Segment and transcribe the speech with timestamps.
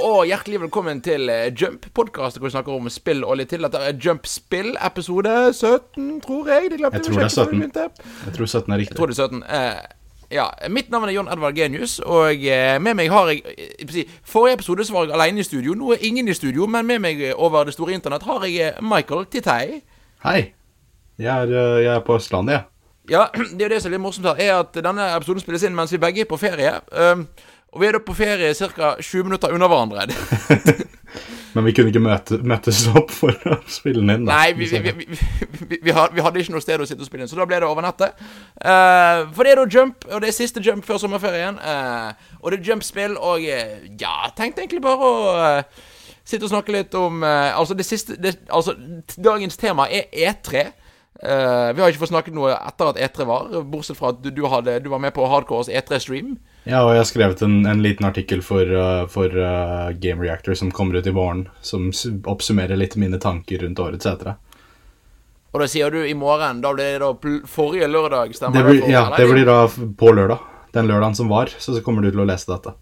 [0.00, 3.62] og hjertelig velkommen til eh, Jump, podkast hvor vi snakker om spill og litt til.
[3.62, 6.70] Dette er Jump Spill, episode 17, tror jeg.
[6.72, 7.78] De Jeg tror det er sjekke før vi 17.
[8.24, 8.92] Jeg tror 17 er riktig.
[8.92, 9.44] Jeg tror det er 17.
[9.58, 14.04] Eh, ja, Mitt navn er John Edvard Genius, og eh, med meg har jeg eh,
[14.24, 15.78] Forrige episode var jeg alene i studio.
[15.78, 19.26] Nå er ingen i studio, men med meg over det store internett har jeg Michael
[19.30, 19.82] Titei.
[20.24, 20.52] Hei.
[21.18, 22.62] Jeg er, jeg er på Østlandet, jeg.
[23.10, 23.26] Ja,
[23.56, 25.76] det er jo det som er litt morsomt her, er at denne episoden spilles inn
[25.76, 26.78] mens vi begge er på ferie.
[26.90, 27.26] Um,
[27.74, 28.94] og vi er da på ferie ca.
[29.00, 30.06] 20 minutter unna hverandre.
[31.54, 34.24] Men vi kunne ikke møte, møtes opp for å spille den inn.
[34.26, 34.38] da.
[34.40, 35.18] Nei, vi, vi, vi, vi,
[35.70, 37.46] vi, vi, had- vi hadde ikke noe sted å sitte og spille inn, så da
[37.46, 38.18] ble det over nettet.
[38.58, 41.60] Uh, for det er da jump, og det er siste jump før sommerferien.
[41.62, 45.84] Uh, og det er jump-spill, og eh, ja, tenkte egentlig bare å uh,
[46.26, 48.74] sitte og snakke litt om eh, Altså, det siste det, Altså,
[49.20, 50.64] dagens tema er E3.
[51.24, 54.30] Eh, vi har ikke fått snakket noe etter at E3 var, bortsett fra at du,
[54.34, 56.34] du, hadde, du var med på Hardcores E3-stream.
[56.64, 60.56] Ja, og jeg har skrevet en, en liten artikkel for, uh, for uh, Game Reactor
[60.56, 61.90] som kommer ut i morgen, som
[62.24, 64.38] oppsummerer litt mine tanker rundt årets etere.
[65.54, 66.62] Og da sier du i morgen.
[66.64, 69.58] Da blir det da forrige lørdag, stemmer Det blir, for- ja, det blir da
[70.00, 70.40] på lørdag.
[70.74, 72.72] Den lørdagen som var, så så kommer du til å lese dette.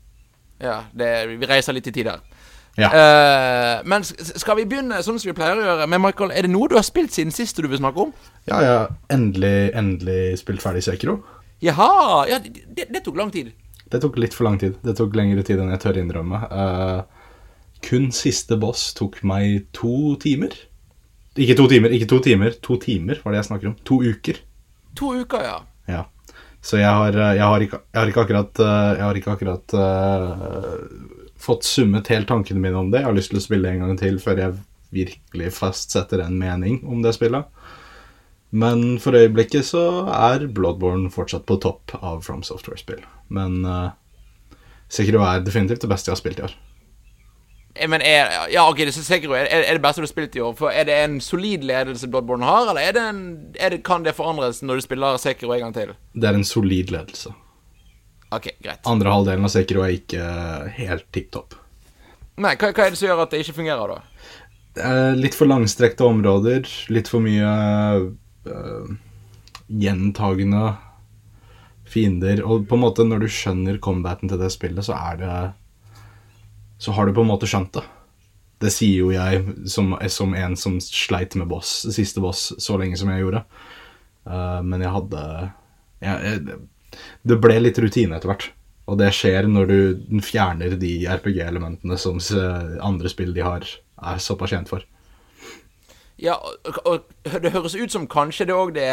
[0.62, 2.22] Ja, det, vi reiser litt i tid her.
[2.78, 2.88] Ja.
[2.88, 5.88] Uh, men skal vi begynne sånn som vi pleier å gjøre?
[5.90, 8.14] Men Michael, er det noe du har spilt siden sist du vil snakke om?
[8.46, 11.18] Ja, jeg har endelig, endelig spilt ferdig Sekiro.
[11.60, 12.22] Jaha!
[12.30, 13.52] Ja, det, det, det tok lang tid.
[13.92, 14.78] Det tok litt for lang tid.
[14.84, 16.38] Det tok lengre tid enn jeg tør innrømme.
[16.48, 17.02] Uh,
[17.84, 20.54] kun siste boss tok meg to timer.
[21.40, 22.56] Ikke to timer, ikke to timer.
[22.64, 23.76] To timer var det jeg snakker om.
[23.88, 24.40] To uker.
[25.00, 25.58] To uker, ja.
[25.88, 26.02] Ja.
[26.62, 29.32] Så jeg har, eh, jeg har, ikke, jeg har ikke akkurat, eh, jeg har ikke
[29.32, 30.76] akkurat uh,
[31.42, 33.00] fått summet helt tankene mine om det.
[33.00, 34.60] Jeg har lyst til å spille en gang til før jeg
[34.92, 37.48] virkelig fastsetter en mening om det spillet.
[38.52, 43.00] Men for øyeblikket så er Bloodborne fortsatt på topp av From Software-spill.
[43.32, 43.94] Men uh,
[44.92, 46.52] Sekiro er definitivt det beste jeg har spilt i år.
[47.74, 50.44] Eh, Men er, ja, ok, det Sekiro er, er det beste du har spilt i
[50.44, 50.52] år?
[50.58, 53.24] For Er det en solid ledelse Bloodborne har, eller er det en,
[53.56, 55.96] det, kan det forandres når du spiller Sekiro en gang til?
[56.12, 57.32] Det er en solid ledelse.
[58.32, 58.84] Ok, greit.
[58.88, 60.28] Andre halvdelen av Sekiro er ikke
[60.76, 61.56] helt tipp topp.
[62.40, 65.12] Nei, hva, hva er det som gjør at det ikke fungerer, da?
[65.16, 67.48] Litt for langstrekte områder, litt for mye
[68.48, 68.94] øh,
[69.68, 70.76] gjentagende
[71.88, 72.42] fiender.
[72.44, 75.34] Og på en måte, når du skjønner combaten til det spillet, så er det
[76.82, 77.84] Så har du på en måte skjønt det.
[78.58, 82.98] Det sier jo jeg som, som en som sleit med boss, siste boss så lenge
[82.98, 83.44] som jeg gjorde.
[84.26, 85.22] Uh, men jeg hadde
[86.02, 86.58] jeg, jeg,
[87.22, 88.48] Det ble litt rutine etter hvert.
[88.90, 92.18] Og det skjer når du fjerner de RPG-elementene som
[92.82, 93.66] andre spill de har,
[94.02, 94.82] er såpass kjent for.
[96.22, 98.88] Ja, og, og det høres ut som kanskje det òg det,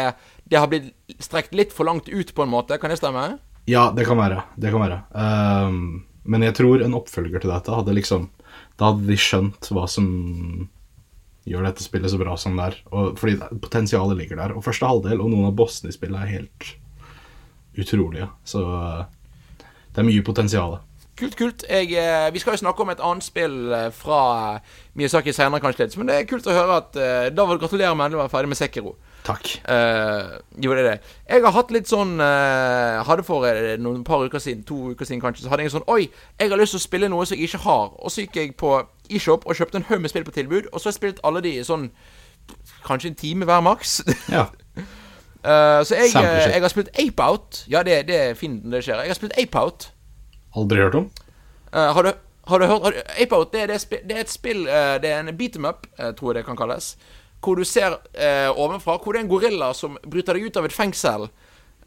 [0.50, 0.90] det har blitt
[1.22, 2.78] strekt litt for langt ut, på en måte.
[2.82, 3.38] Kan det stemme?
[3.70, 4.42] Ja, det kan være.
[4.58, 4.98] Det kan være.
[5.14, 8.28] Um, men jeg tror en oppfølger til dette hadde liksom
[8.78, 10.08] Da hadde de skjønt hva som
[11.48, 12.76] gjør dette spillet så bra som det er.
[12.90, 14.54] Og, fordi potensialet ligger der.
[14.56, 16.70] Og første halvdel og noen av bossene i spillet er helt
[17.80, 18.28] utrolige.
[18.44, 20.78] Så eh, det er mye potensial.
[21.20, 21.64] Kult, kult.
[21.68, 24.22] Jeg, eh, vi skal jo snakke om et annet spill eh, fra
[24.96, 25.96] Miyazaki senere, kanskje litt.
[26.00, 28.32] Men det er kult å høre at eh, Da vil gratulerer med endelig å være
[28.32, 28.96] ferdig med Sekiro.
[29.24, 29.50] Takk.
[29.68, 31.00] Uh, jo, det er det.
[31.28, 35.04] Jeg har hatt litt sånn eh, Hadde for eh, noen par uker siden, to uker
[35.04, 36.06] siden kanskje, så hadde jeg en sånn Oi,
[36.40, 37.92] jeg har lyst til å spille noe som jeg ikke har.
[38.00, 38.72] Og så gikk jeg på
[39.10, 41.44] eShop og kjøpte en haug med spill på tilbud, og så har jeg spilt alle
[41.44, 41.90] de i sånn
[42.82, 44.00] Kanskje en time hver maks.
[44.32, 44.48] Ja.
[45.40, 47.62] Eh, så jeg, eh, jeg har spilt Ape Out.
[47.72, 48.98] Ja, det, det er fint når det skjer.
[49.06, 49.86] Jeg har spilt Ape Out.
[50.56, 51.10] Aldri hørt om?
[51.74, 52.12] Uh, har, du,
[52.50, 54.96] har du hørt har du, Ape Out det er, det, det er et spill eh,
[55.02, 56.96] Det er en beat em up, eh, tror jeg det kan kalles.
[57.40, 57.94] Hvor du ser
[58.52, 61.28] ovenfra Hvor det er en gorilla som bryter deg ut av et fengsel.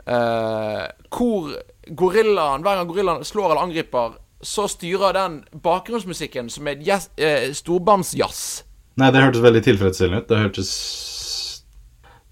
[0.08, 1.52] eh, hvor
[2.00, 7.52] gorillaen Hver gang gorillaen slår eller angriper, så styrer den bakgrunnsmusikken som er yes, eh,
[7.56, 8.64] storbandsjazz.
[9.00, 10.28] Nei, det hørtes veldig tilfredsstillende ut.
[10.30, 10.72] Det hørtes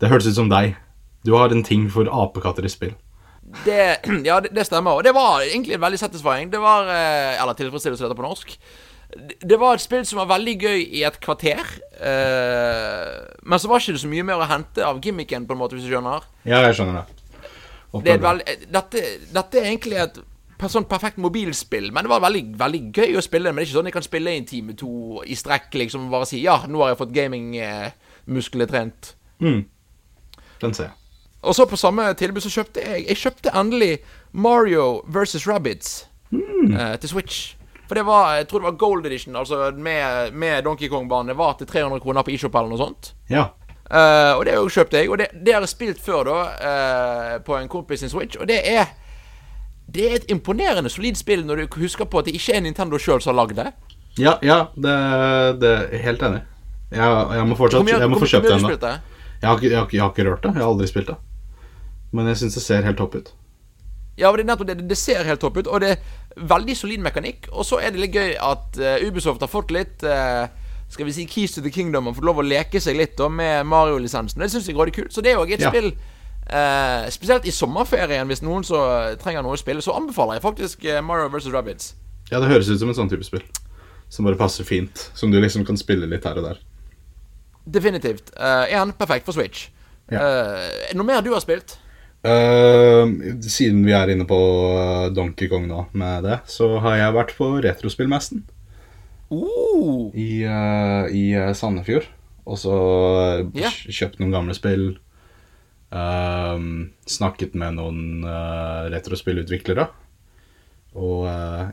[0.01, 0.75] Det hørtes ut som deg.
[1.23, 2.95] Du har en ting for apekatter i spill.
[3.65, 3.81] Det,
[4.29, 4.99] ja, det, det stemmer.
[4.99, 6.51] Og det var egentlig en veldig satisfying.
[6.51, 8.57] Det var eh, Eller tilfredsstillelse, dette på norsk.
[9.43, 11.63] Det, var et spill som var veldig gøy i et kvarter.
[11.99, 15.59] eh, men så var ikke det så mye mer å hente av gimmicken, på en
[15.59, 16.27] måte, hvis du skjønner.
[16.45, 17.17] Ja, jeg skjønner det.
[18.05, 19.01] Det er veld, dette,
[19.35, 20.21] dette er egentlig et
[20.71, 23.51] sånn perfekt mobilspill, men det var veldig, veldig gøy å spille.
[23.51, 24.93] Men det er ikke sånn jeg kan spille i en time to
[25.25, 29.13] i strekk, liksom, bare si ja, nå har jeg fått gamingmusklene trent.
[29.43, 29.65] Mm.
[30.61, 31.00] Den ser jeg.
[31.41, 33.97] Og så på samme tilbud så kjøpte jeg Jeg kjøpte endelig
[34.31, 37.55] Mario versus Rabbids uh, til Switch.
[37.87, 41.27] For det var Jeg tror det var Gold Edition, altså med, med Donkey Kong-banen.
[41.27, 43.13] Det var til 300 kroner på eShop eller noe sånt.
[43.29, 43.49] Ja.
[43.91, 45.09] Uh, og det jo kjøpte jeg.
[45.11, 48.39] Og det, det har jeg spilt før, da, uh, på en kompis sin Switch.
[48.39, 48.85] Og det er
[49.91, 52.97] Det er et imponerende solid spill når du husker på at det ikke er Nintendo
[52.97, 53.73] sjøl som har lagd det.
[54.19, 54.93] Ja, ja, det,
[55.59, 56.41] det er helt enig.
[56.91, 58.87] Jeg, jeg må fortsatt Jeg må få kjøpt den, da.
[58.87, 59.01] har?
[59.41, 60.53] Jeg, har jeg, har jeg har ikke rørt det.
[60.55, 61.17] Jeg har aldri spilt det.
[62.11, 63.31] Men jeg syns det ser helt topp ut.
[64.19, 64.87] Ja, men det nettopp det.
[64.89, 67.47] Det ser helt topp ut, og det er veldig solid mekanikk.
[67.51, 70.47] Og så er det litt gøy at uh, Ubisoft har fått litt uh,
[70.91, 73.29] Skal vi si Keys to the Kingdom og fått lov å leke seg litt da
[73.31, 74.43] med Mario-lisensen.
[74.43, 75.13] Det syns jeg er kult.
[75.15, 75.71] Så det er jo et Ja.
[75.71, 78.81] spill uh, Spesielt i sommerferien, hvis noen så
[79.23, 81.47] trenger noe å spille, så anbefaler jeg faktisk Mario vs.
[81.55, 81.93] Rabbids.
[82.31, 83.43] Ja, det høres ut som en sånn type spill.
[84.11, 85.09] Som bare passer fint.
[85.15, 86.59] Som du liksom kan spille litt her og der.
[87.63, 88.33] Definitivt.
[88.35, 89.69] Én perfekt for Switch.
[90.11, 90.19] Ja.
[90.97, 91.77] Noe mer du har spilt?
[92.21, 93.07] Eh,
[93.49, 97.37] siden vi er inne på eh, Donkey Kong nå med det, så har jeg vært
[97.37, 98.43] på retrospillmessen
[99.31, 102.03] Uh, i, uh, i Sandefjord.
[102.43, 102.73] Og så
[103.55, 103.69] Ja.
[103.71, 104.99] kjøpt noen gamle spill.
[107.07, 109.87] snakket med noen uh, retrospillutviklere.
[110.99, 111.23] Og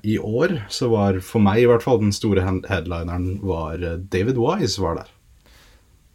[0.06, 4.78] i år så var for meg i hvert fall den store headlineren var David Wise
[4.78, 5.10] var der.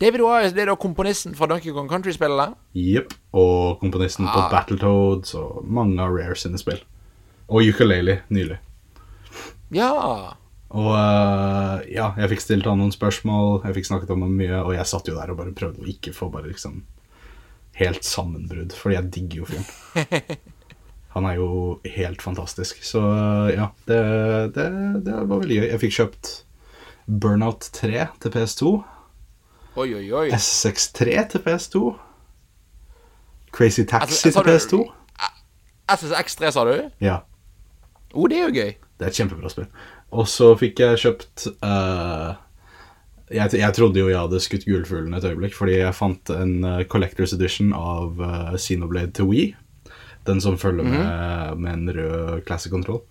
[0.03, 2.57] David Wise, er da komponisten fra Donkey Kong Country-spillet?
[2.75, 3.13] Jepp.
[3.39, 4.49] Og komponisten på Ah.
[4.51, 6.81] Battletoads og mange av Rare sine spill.
[7.47, 8.57] Og Ukulele nylig.
[9.71, 9.91] Ja.
[10.73, 14.59] Og uh, ja, jeg fikk stilt han noen spørsmål, jeg fikk snakket om ham mye,
[14.63, 16.81] og jeg satt jo der og bare prøvde å ikke få bare liksom
[17.79, 20.39] helt sammenbrudd, fordi jeg digger jo fyren.
[21.13, 21.49] Han er jo
[21.95, 22.81] helt fantastisk.
[22.85, 24.01] Så uh, ja, det,
[24.57, 24.67] det,
[25.05, 25.67] det var veldig gøy.
[25.69, 26.31] Jeg fikk kjøpt
[27.05, 28.73] Burnout 3 til PS2,
[29.75, 30.27] Oi, oi, oi.
[30.37, 31.79] SX3 til PS2,
[33.53, 34.81] Crazy Taxi Altså, til PS2.
[35.93, 36.75] SSX3, sa du?
[37.01, 37.17] Ja,
[38.13, 38.73] Oh, det er jo gøy.
[38.99, 39.65] Det er et kjempebra spill.
[40.13, 42.35] Og så fikk jeg kjøpt uh,
[43.33, 46.83] jeg, jeg trodde jo jeg hadde skutt gullfuglen et øyeblikk, fordi jeg fant en uh,
[46.85, 49.47] Collectors Edition av uh, Xenoblade til Wii.
[50.29, 53.01] Den som følger med, med en rød Classic Control.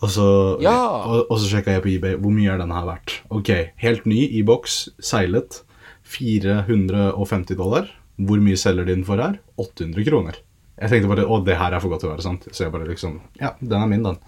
[0.00, 0.28] Og så,
[0.62, 0.76] Ja.
[1.02, 3.16] og, og så sjekka jeg på eBay hvor mye er den her verdt.
[3.34, 3.50] Ok,
[3.82, 5.64] helt ny i boks, seilet.
[6.10, 7.90] 450 dollar.
[8.20, 9.38] Hvor mye selger de den for her?
[9.60, 10.40] 800 kroner.
[10.80, 12.48] Jeg tenkte bare å, det her er for godt til å være sant.
[12.52, 14.18] Så jeg bare liksom Ja, den er min, den.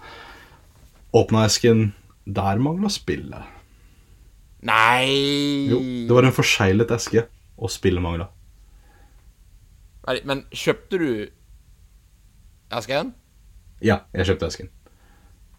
[1.13, 1.91] Åpna esken.
[2.25, 3.49] Der mangla spillet.
[4.63, 7.25] Nei Jo, det var en forseglet eske,
[7.59, 8.29] og spillet mangla.
[10.27, 11.09] Men kjøpte du
[12.73, 13.11] esken?
[13.83, 14.71] Ja, jeg kjøpte esken.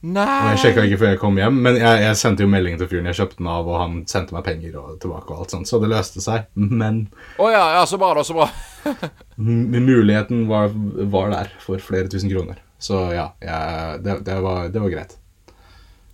[0.04, 2.76] Nei Og jeg sjekka ikke før jeg kom hjem, men jeg, jeg sendte jo melding
[2.80, 5.54] til fyren jeg kjøpte den av, og han sendte meg penger og tilbake og alt
[5.54, 6.50] sånt, så det løste seg.
[6.54, 7.06] Men
[7.40, 8.24] Å ja, ja, så bra, da.
[8.26, 8.50] Så bra.
[9.40, 10.74] muligheten var,
[11.14, 12.60] var der for flere tusen kroner.
[12.84, 15.16] Så ja, jeg, det, det, var, det var greit.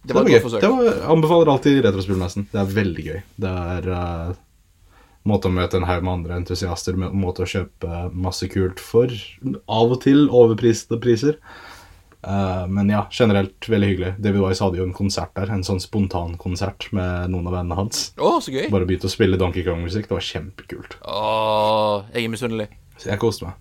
[0.02, 0.36] Det var et gøy.
[0.36, 0.62] godt forsøk.
[0.62, 2.46] Det var, jeg anbefaler alltid Retrospillmessen.
[2.52, 3.18] Det er veldig gøy.
[3.42, 4.38] Det er uh,
[5.28, 9.12] måte å møte en haug med andre entusiaster, måte å kjøpe masse kult for
[9.66, 11.40] av og til overpriste priser.
[12.22, 14.12] Eh, men ja, generelt veldig hyggelig.
[14.18, 18.10] David Wise hadde jo en konsert der, en sånn spontankonsert med noen av vennene hans.
[18.20, 18.68] Oh, så gøy.
[18.72, 20.10] Bare begynte å spille Donkey Kong-musikk.
[20.10, 20.98] Det var kjempekult.
[21.08, 22.68] Oh, jeg er misunnelig.
[23.00, 23.58] Så jeg koste meg.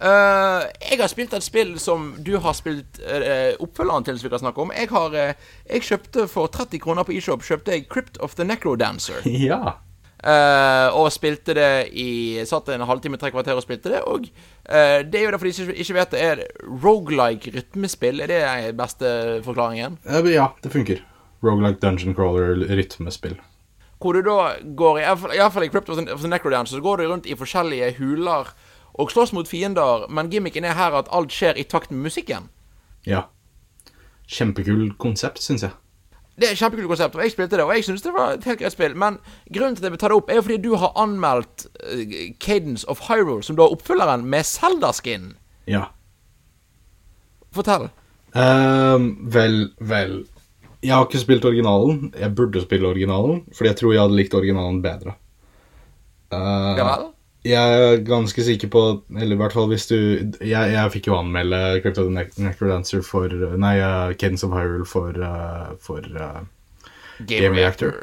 [0.00, 4.32] Uh, jeg har spilt et spill som du har spilt uh, oppfølgeren til, som vi
[4.32, 4.72] kan snakke om.
[4.72, 9.20] Jeg har Jeg kjøpte for 30 kroner på eShop Kjøpte jeg Crypt of the Necrodancer.
[9.50, 9.76] Ja.
[10.20, 14.02] Eh, og spilte det i Satt en halvtime, tre kvarter og spilte det.
[14.04, 14.26] Og
[14.68, 16.42] uh, det er jo derfor de ikke, ikke vet det, er
[16.84, 18.20] rogelike rytmespill.
[18.20, 19.98] Er det den beste forklaringen?
[20.04, 21.00] Eh, Ja, det funker.
[21.42, 23.38] Roguelike Dungeon Crawler rytmespill.
[24.00, 27.26] Hvor du da går i Iallfall i Crypt of the, Necrodance så går du rundt
[27.26, 28.52] i forskjellige huler
[28.94, 32.48] og slåss mot fiender, men gimmicken er her at alt skjer i takt med musikken.
[33.06, 33.28] Ja.
[34.28, 35.72] Kjempekul konsept, syns jeg.
[36.40, 38.46] Det er et kjempekult konsept, og jeg spilte det, og jeg syns det var et
[38.48, 38.94] helt greit spill.
[38.96, 39.18] Men
[39.52, 42.16] grunnen til at jeg vil ta det opp, er jo fordi du har anmeldt uh,
[42.40, 45.34] Cadence of Hyrule, som da er oppfølgeren med Zelda-skin.
[45.68, 45.90] Ja.
[47.52, 47.90] Fortell.
[48.32, 50.20] Um, vel, vel
[50.84, 52.12] Jeg har ikke spilt originalen.
[52.16, 55.16] Jeg burde spille originalen, fordi jeg tror jeg hadde likt originalen bedre.
[56.32, 57.10] Uh, Ja vel?
[57.46, 58.80] Jeg er ganske sikker på
[59.16, 63.32] Eller i hvert fall hvis du Jeg, jeg fikk jo anmelde Crypto the Necrodancer for
[63.32, 66.42] Nei, uh, Cadence of Hyrule for, uh, for uh,
[67.24, 67.96] Game Reactor.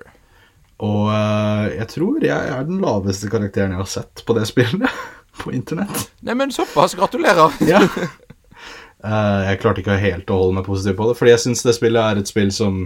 [0.78, 5.00] Og eh, jeg tror jeg er den laveste karakteren jeg har sett på det spillet
[5.42, 6.12] på internett.
[6.22, 6.94] Nei, men såpass.
[6.98, 7.58] Gratulerer.
[7.74, 7.82] Ja.
[9.08, 12.02] Jeg klarte ikke helt å holde meg positiv på det, fordi jeg syns det spillet
[12.02, 12.80] er et spill som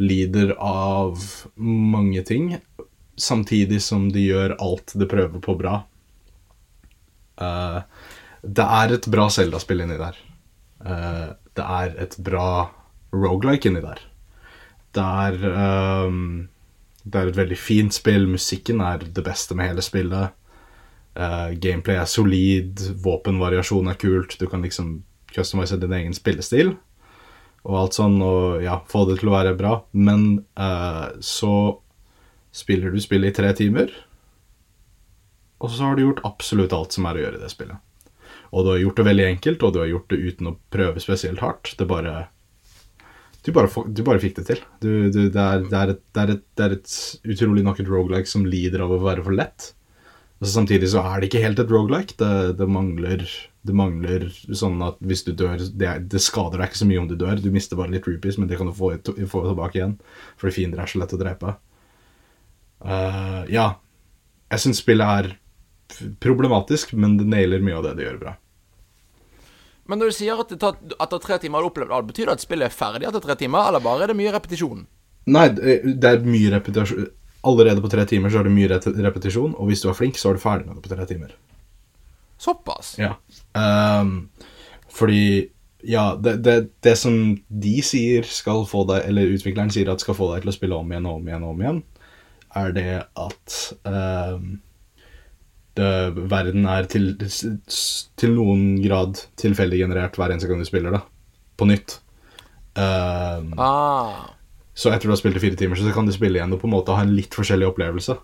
[0.00, 1.18] lider av
[1.60, 2.54] mange ting,
[3.20, 5.80] samtidig som de gjør alt de prøver på bra.
[7.40, 7.80] Uh,
[8.42, 10.18] det er et bra Zelda-spill inni der.
[10.80, 12.70] Uh, det er et bra
[13.12, 14.00] rogelike inni der.
[14.94, 16.48] Det er um,
[17.04, 18.26] Det er et veldig fint spill.
[18.28, 20.36] Musikken er det beste med hele spillet.
[21.16, 24.36] Uh, gameplay er solid, våpenvariasjon er kult.
[24.38, 25.02] Du kan liksom
[25.34, 26.76] customize din egen spillestil.
[27.64, 29.74] og alt sånn, og ja, få det til å være bra.
[29.92, 31.80] Men uh, så
[32.52, 33.92] spiller du spillet i tre timer,
[35.60, 37.80] og så har du gjort absolutt alt som er å gjøre i det spillet.
[38.50, 41.02] Og du har gjort det veldig enkelt, og du har gjort det uten å prøve
[41.02, 41.74] spesielt hardt.
[41.78, 42.28] Det bare
[43.40, 44.58] Du bare, du bare fikk det til.
[44.80, 47.78] Du, du, det, er, det, er et, det, er et, det er et utrolig nok
[47.80, 49.70] et rogelike som lider av å være for lett.
[50.40, 52.16] Og så samtidig så er det ikke helt et rogelike.
[52.20, 53.24] Det, mangler,
[53.64, 57.16] det mangler sånn at hvis du dør det skader deg ikke så mye om du
[57.16, 57.40] dør.
[57.40, 59.98] Du mister bare litt rupees, men det kan du få, få tilbake igjen.
[60.40, 61.56] Fordi fiender er så lett å drepe.
[62.84, 63.66] Eh, ja.
[64.50, 65.32] Jeg syns spillet er
[66.22, 68.32] problematisk, men det nailer mye av det det gjør bra.
[69.90, 72.28] Men når du sier at det tar, etter tre timer har du opplevd alt, betyr
[72.30, 74.84] det at spillet er ferdig etter tre timer, eller bare er det mye repetisjon?
[75.30, 77.08] Nei, det er mye repetisjon.
[77.50, 78.68] Allerede på tre timer så er det mye
[79.06, 81.32] repetisjon, og hvis du er flink, så er du ferdig med det på tre timer.
[82.40, 82.94] Såpass?
[83.00, 83.16] Ja.
[83.54, 84.30] Um,
[84.88, 85.50] fordi
[85.82, 87.14] Ja, det, det, det som
[87.48, 90.76] de sier skal få deg Eller utvikleren sier at skal få deg til å spille
[90.76, 91.78] om igjen og om igjen og om igjen,
[92.56, 92.88] er det
[93.18, 94.60] at ehm,
[95.78, 95.90] det,
[96.30, 101.02] verden er til, til noen grad tilfeldig generert hver eneste gang du spiller det.
[101.60, 102.00] På nytt.
[102.78, 104.30] Ehm, Ah.
[104.74, 106.68] så etter du har spilt i fire timer, så kan du spille igjen og på
[106.68, 108.16] en måte ha en litt forskjellig opplevelse.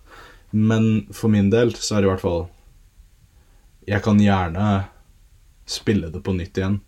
[0.53, 2.45] Men for min del så er det i hvert fall
[3.87, 4.87] Jeg kan gjerne
[5.67, 6.81] spille det på nytt igjen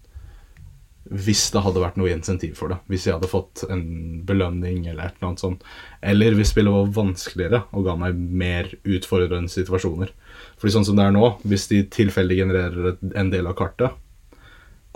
[1.11, 2.79] hvis det hadde vært noe insentiv for det.
[2.91, 5.63] Hvis jeg hadde fått en belønning eller et eller annet sånt.
[6.03, 10.13] Eller hvis spillet var vanskeligere og ga meg mer utfordrende situasjoner.
[10.61, 13.97] Fordi sånn som det er nå, hvis de tilfeldig genererer en del av kartet,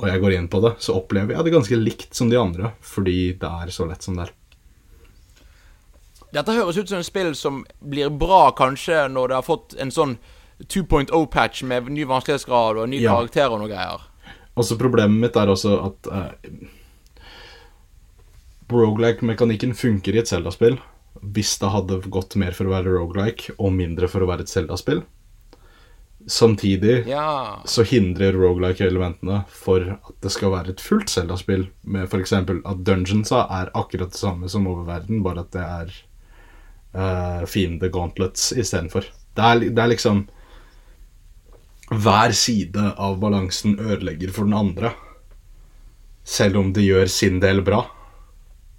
[0.02, 2.72] og jeg går inn på det, så opplever jeg det ganske likt som de andre,
[2.80, 4.32] fordi det er så lett som det er.
[6.32, 9.92] Dette høres ut som et spill som blir bra kanskje når det har fått en
[9.92, 10.16] sånn
[10.62, 13.16] 2.0-patch med ny vanskelighetsgrad og ny Ja.
[13.16, 14.08] karakter og noe greier.
[14.58, 16.32] Også problemet mitt er også at uh,
[18.72, 20.78] Rogelike-mekanikken funker i et Zelda-spill
[21.22, 24.50] hvis det hadde gått mer for å være rogelike og mindre for å være et
[24.50, 25.02] Zelda-spill.
[26.26, 27.62] Samtidig Ja.
[27.66, 32.32] så hindrer rogelike-elementene for at det skal være et fullt Zelda-spill, med f.eks.
[32.32, 35.94] at dungeonsa er akkurat det samme som oververden, bare at det er
[36.94, 39.06] uh, fiende gauntlets istedenfor.
[39.34, 40.28] Det, er det er liksom
[41.92, 44.92] Hver side av balansen ødelegger for den andre,
[46.24, 47.82] selv om det gjør sin del bra.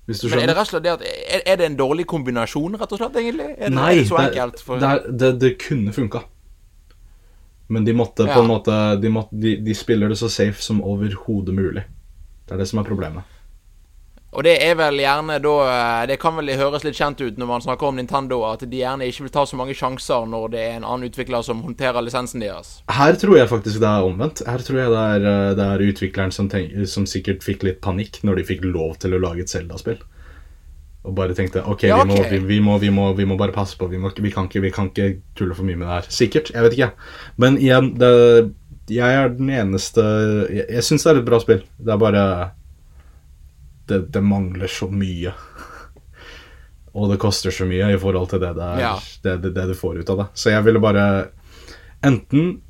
[0.08, 0.68] Hvis du Men er det skjønner?
[0.68, 3.50] slett er, er det en dårlig kombinasjon, rett og slett, egentlig?
[3.58, 4.64] Er det, Nei, det så det, enkelt?
[4.66, 4.80] For,
[5.22, 6.24] det, det kunne funka.
[7.70, 8.34] Men de måtte Ja.
[8.36, 11.86] på en måte de, måtte, de, de spiller det så safe som overhodet mulig.
[12.46, 13.24] Det er det som er problemet.
[14.34, 17.50] Og det er vel gjerne da eh, Det kan vel høres litt kjent ut når
[17.50, 20.64] man snakker om Nintendo, at de gjerne ikke vil ta så mange sjanser når det
[20.64, 22.80] er en annen utvikler som håndterer lisensen deres.
[22.92, 24.42] Her tror jeg faktisk det er omvendt.
[24.48, 27.80] Her tror jeg det er, eh, det er utvikleren som, tenk, som sikkert fikk litt
[27.86, 30.02] panikk når de fikk lov til å lage et Zelda-spill.
[31.04, 33.78] Og bare tenkte ok, Ja, Vi, må, vi, må, vi, må, vi må bare passe
[33.78, 33.90] på.
[33.92, 34.00] Vi,
[34.32, 36.12] kan ikke, vi kan ikke tulle for mye med det her.
[36.16, 36.54] Sikkert.
[36.56, 36.92] Jeg vet ikke.
[37.44, 38.12] Men igjen, det,
[38.92, 40.04] jeg er den eneste
[40.52, 41.64] Jeg, jeg syns det er et bra spill.
[41.78, 42.24] Det er bare
[43.90, 45.34] Det, det mangler så mye.
[46.94, 48.94] Og det koster så mye i forhold til det, det, er, Ja.
[49.26, 50.28] det, det, det du får ut av det.
[50.38, 51.06] Så jeg ville bare
[52.06, 52.62] enten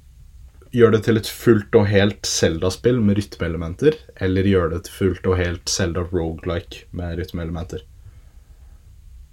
[0.73, 5.27] gjøre det til et fullt og helt Zelda-spill med rytmeelementer, eller gjøre det til fullt
[5.29, 7.83] og helt Zelda roguelike med rytmeelementer.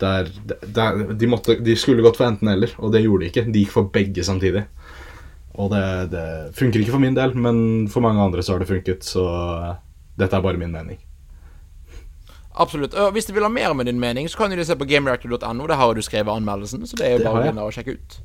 [0.00, 0.28] Der,
[0.64, 3.46] der, de, måtte, de skulle gått for enten-eller, og det gjorde de ikke.
[3.52, 4.66] De gikk for begge samtidig.
[5.60, 5.82] Og det,
[6.12, 9.24] det funker ikke for min del, men for mange andre så har det funket, så
[10.20, 11.00] dette er bare min mening.
[12.54, 12.94] Absolutt.
[12.94, 15.66] Og hvis de vil ha mer med din mening, så kan de se på gamereactor.no.
[15.66, 17.96] Der har du skrevet anmeldelsen, så det er jo Det bare å begynne og sjekke
[17.98, 18.20] ut.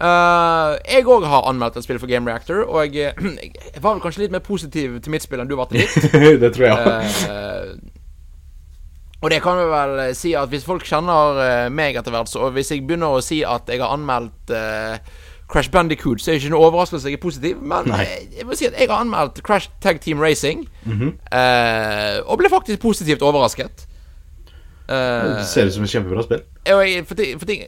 [0.00, 3.12] Uh, jeg òg har anmeldt et spill for Game Reactor, og jeg,
[3.74, 6.12] jeg var vel kanskje litt mer positiv til mitt spill enn du var til ditt.
[6.42, 6.78] det tror jeg.
[7.28, 7.74] Eh,
[9.20, 12.48] og det kan vi vel eh, si at hvis folk kjenner meg etter hvert, så
[12.54, 14.96] hvis jeg begynner å si at jeg har anmeldt eh,
[15.50, 17.56] Crash Bandicoot, så er det ikke noe overraskelse jeg er positiv.
[17.62, 18.02] Men Nei.
[18.04, 22.50] eh, jeg må si at jeg har anmeldt Crash Tag Team Racing, eh, og ble
[22.52, 23.86] faktisk positivt overrasket.
[24.90, 26.40] Uh, Det ser ut som et kjempebra spill.
[26.66, 27.60] jeg, for, ting, for ting,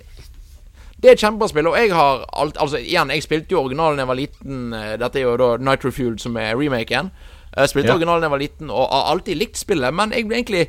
[1.02, 3.96] Det er et kjempebra spill, og jeg har alt, Altså, igjen, jeg spilte jo originalen
[3.98, 4.72] da jeg var liten.
[4.98, 7.10] Dette er jo da Nitro Fuel, som er remaken.
[7.56, 7.94] Jeg spilte Ja.
[7.94, 10.66] originalen da jeg var liten, og har alltid likt spillet, men jeg ble egentlig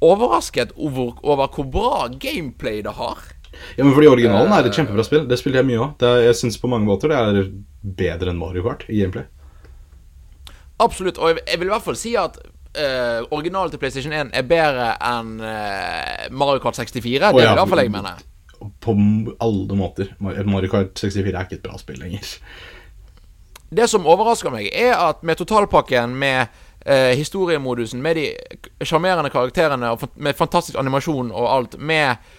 [0.00, 3.18] overrasket over, over hvor bra gameplay det har.
[3.76, 5.26] Ja, men fordi Originalen er et kjempebra spill.
[5.28, 6.06] Det spiller jeg mye òg.
[6.24, 7.50] Jeg syns på mange måter det er
[7.98, 9.26] bedre enn Mario Kart i gameplay.
[10.82, 11.18] Absolutt.
[11.18, 14.92] Og jeg, vil i hvert fall si at uh, originalen til PlayStation 1 er bedre
[15.10, 17.02] enn uh, Mario Kart 64.
[17.02, 17.52] Det er ja.
[17.52, 18.24] i hvert fall jeg mener.
[18.84, 20.14] På alle måter.
[20.22, 22.36] Mario Kart 64 er ikke et bra spill lenger.
[23.68, 26.46] Det som overrasker meg, er at med totalpakken med
[26.88, 28.26] eh, historiemodusen med de
[28.84, 32.37] sjarmerende karakterene og med fantastisk animasjon og alt, med, eh,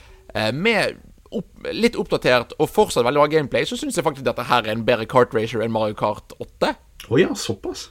[0.55, 0.97] med
[1.35, 4.73] opp, litt oppdatert og fortsatt veldig bra gameplay, så syns jeg faktisk dette her er
[4.73, 6.73] en bedre kart racer enn Mario Kart 8.
[7.09, 7.89] Å ja, såpass?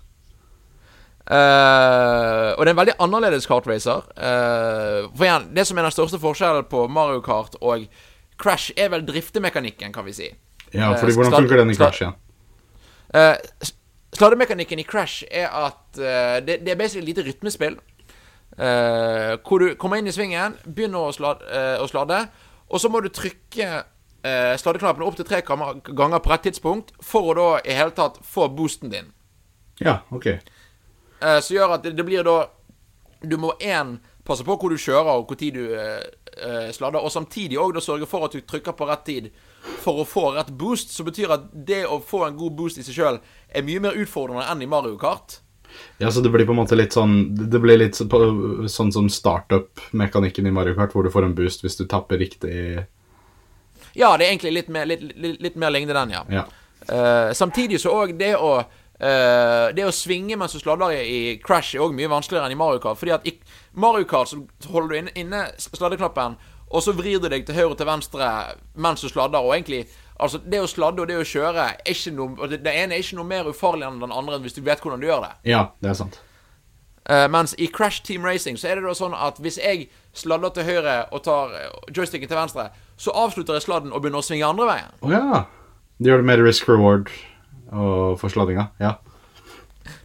[1.28, 4.04] Uh, og det er en veldig annerledes kartracer.
[4.16, 7.84] Uh, for igjen, det som er den største forskjellen på Mario Kart og
[8.40, 10.28] Crash, er vel driftemekanikken, kan vi si.
[10.72, 12.16] Ja, fordi fordi hvordan funker den i Crash igjen?
[13.12, 13.74] Uh, s-
[14.18, 17.76] Sladdemekanikken i Crash er at uh, det, det er basically lite rytmespill.
[18.58, 22.24] Eh, hvor du kommer inn i svingen, begynner å, slad, uh, å sladde,
[22.68, 27.32] og så må du trykke uh, sladdeknappen opp til tre ganger på rett tidspunkt for
[27.32, 29.12] å da i hele tatt få boosten din.
[29.80, 30.34] Ja, ok.
[31.22, 32.44] Uh, som gjør at det, det blir da
[33.18, 33.96] Du må én
[34.28, 36.04] passe på hvor du kjører og hvor tid du eh,
[36.36, 39.30] eh, sladder, og samtidig òg sørge for at du trykker på rett tid
[39.82, 40.92] for å få rett boost.
[40.94, 43.96] Som betyr at det å få en god boost i seg sjøl er mye mer
[43.98, 45.40] utfordrende enn i Mario Kart.
[45.98, 50.46] Ja, så det blir på en måte litt sånn Det blir litt sånn som startup-mekanikken
[50.46, 52.54] i Mario Kart, hvor du får en boost hvis du tapper riktig
[53.98, 56.25] Ja, det er egentlig litt mer, litt, litt, litt mer lignende den, ja.
[56.32, 56.44] Ja.
[56.88, 58.58] Uh, samtidig så òg det å
[58.98, 62.56] Uh, Det å svinge mens du sladder i, i Crash er òg mye vanskeligere enn
[62.56, 62.98] i Mario Kart.
[62.98, 63.37] Fordi at i
[63.78, 64.40] Mario Kart så
[64.72, 66.34] holder du inne, inne sladdeknappen,
[66.68, 68.30] og så vrir du deg til høyre og til venstre
[68.75, 69.38] mens du sladder.
[69.38, 69.84] Og egentlig
[70.18, 71.68] Altså, det å sladde og det å kjøre
[72.16, 74.82] noe det, det ene er ikke noe mer ufarlig enn den andre hvis du vet
[74.82, 75.34] hvordan du gjør det.
[75.52, 76.18] Ja, det er sant.
[77.08, 80.52] Uh, mens i Crash Team Racing så er det da sånn at hvis jeg sladder
[80.52, 82.66] til høyre og tar eh, joysticken til venstre,
[83.00, 84.90] så avslutter jeg sladden og begynner å svinge andre veien.
[85.00, 85.44] Å ja.
[85.98, 87.08] Det gjør det mer risk reward
[87.72, 88.66] og for sladdinga.
[88.82, 88.96] Ja.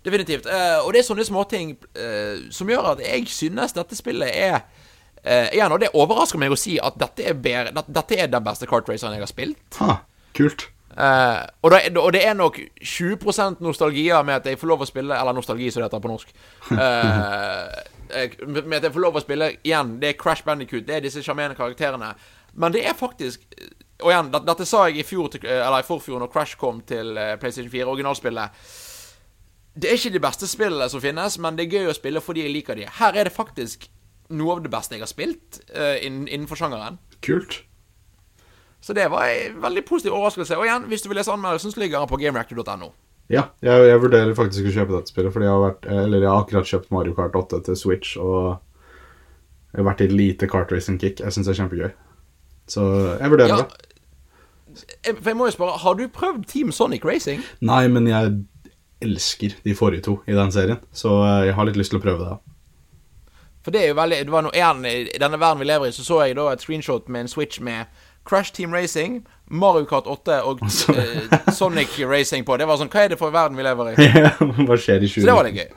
[0.05, 0.48] Definitivt.
[0.48, 4.62] Uh, og det er sånne småting uh, som gjør at jeg synes dette spillet er
[5.25, 8.32] uh, Igjen, og det overrasker meg å si at dette er, bedre, det, dette er
[8.32, 9.80] den beste kartraceren jeg har spilt.
[9.80, 9.98] Ha,
[10.38, 10.68] kult.
[10.94, 14.86] Uh, og, da, og det er nok 20% nostalgia med at jeg får lov å
[14.86, 16.38] spille Eller nostalgi, som det heter på norsk.
[18.13, 19.95] Eh, med at jeg får lov å spille igjen.
[19.97, 22.12] Det er Crash Bandicoot, det er disse sjarmerende karakterene.
[22.54, 23.41] Men det er faktisk
[24.04, 27.15] Og igjen, dette, dette sa jeg i fjor Eller i forfjor, når Crash kom til
[27.41, 28.60] PlayStation 4, originalspillet.
[29.74, 32.43] Det er ikke de beste spillene som finnes, men det er gøy å spille fordi
[32.45, 32.86] jeg liker de.
[33.00, 33.88] Her er det faktisk
[34.34, 36.98] noe av det beste jeg har spilt uh, innenfor sjangeren.
[37.24, 37.62] Kult.
[38.84, 40.58] Så det var en veldig positiv overraskelse.
[40.60, 42.89] Og igjen, hvis du vil lese anmeldelsen, så ligger den på gamereactor.no.
[43.32, 46.28] Ja, jeg, jeg vurderer faktisk å kjøpe dette spillet, fordi jeg har, vært, eller jeg
[46.34, 48.58] har akkurat kjøpt Mario Kart 8 til Switch, og
[49.72, 51.24] jeg har vært i lite kartracing-kick.
[51.24, 51.93] Jeg syns det er kjempegøy.
[52.76, 52.84] Så
[53.22, 54.84] jeg vurderer Ja, det.
[55.06, 57.41] jeg- for jeg må jo spørre, har du prøvd Team Sonic Racing?
[57.62, 58.36] Nei, men jeg
[59.04, 62.04] elsker de forrige to i den serien, så eh, jeg har litt lyst til å
[62.04, 62.53] prøve det.
[63.63, 65.95] For det er jo veldig det var noe, igjen, I denne verden vi lever i,
[65.95, 67.88] så så jeg da et screenshot med en Switch med
[68.28, 69.21] Crash Team Racing,
[69.52, 70.60] Mario Kart 8 og
[70.95, 72.58] eh, Sonic Racing på.
[72.60, 74.12] Det var sånn Hva er det for verden vi lever i?
[74.67, 75.71] Hva skjer i 20 Så det var litt gøy.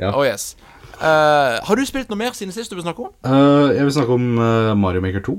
[0.00, 0.12] Ja.
[0.12, 0.54] Oh yes.
[1.02, 3.10] Uh, har du spilt noe mer siden sist du vil snakke om?
[3.26, 5.36] Uh, jeg vil snakke om uh, Mario Maker 2.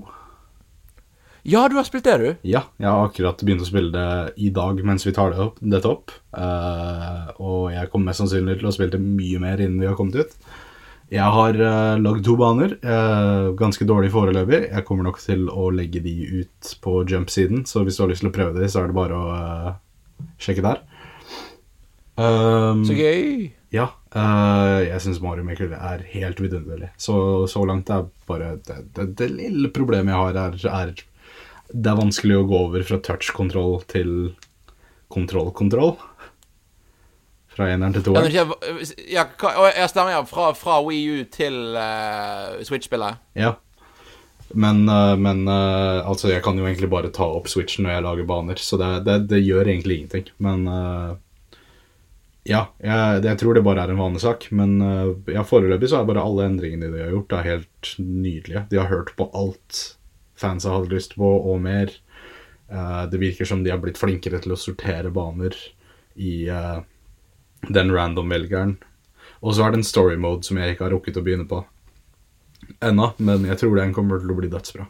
[1.43, 2.27] Ja, du har spilt det, du.
[2.47, 5.57] Ja, jeg har akkurat begynt å spille det i dag mens vi tar det opp,
[5.59, 6.13] dette opp.
[6.31, 9.97] Uh, og jeg kommer mest sannsynlig til å spille det mye mer innen vi har
[9.99, 10.37] kommet ut.
[11.13, 14.63] Jeg har uh, lagd to baner, uh, ganske dårlig foreløpig.
[14.71, 18.25] Jeg kommer nok til å legge de ut på jump-siden, så hvis du har lyst
[18.25, 20.81] til å prøve de, så er det bare å uh, sjekke der.
[22.17, 23.51] Um, Så gøy.
[23.73, 26.91] ja, Uh, jeg syns Mario Maker er helt vidunderlig.
[27.01, 27.15] Så,
[27.49, 30.91] så langt er bare det, det, det lille problemet jeg har, er, er
[31.73, 34.11] Det er vanskelig å gå over fra touch-kontroll til
[35.13, 35.95] kontroll-kontroll.
[37.53, 38.31] Fra eneren til Ja, toeren.
[39.05, 39.25] ja,
[39.77, 40.21] jeg stemmer, ja.
[40.25, 43.19] Fra, fra Wii U til uh, Switch-spillet.
[43.37, 43.53] Ja.
[44.53, 48.05] Men, uh, men uh, altså, jeg kan jo egentlig bare ta opp switchen når jeg
[48.07, 50.31] lager baner, så det, det, det gjør egentlig ingenting.
[50.41, 50.65] Men
[52.43, 54.49] ja, jeg, jeg tror det bare er en vanesak.
[54.51, 54.73] Men
[55.31, 58.65] ja, foreløpig så er bare alle endringene de har gjort, er helt nydelige.
[58.73, 59.83] De har hørt på alt
[60.41, 61.93] fansa hadde lyst på, og mer.
[63.13, 65.55] Det virker som de har blitt flinkere til å sortere baner
[66.19, 66.81] i eh,
[67.69, 68.77] den random-velgeren.
[69.43, 71.61] Og så er det en story mode som jeg ikke har rukket å begynne på
[72.83, 74.85] ennå, men jeg tror den kommer til å bli dødsbra.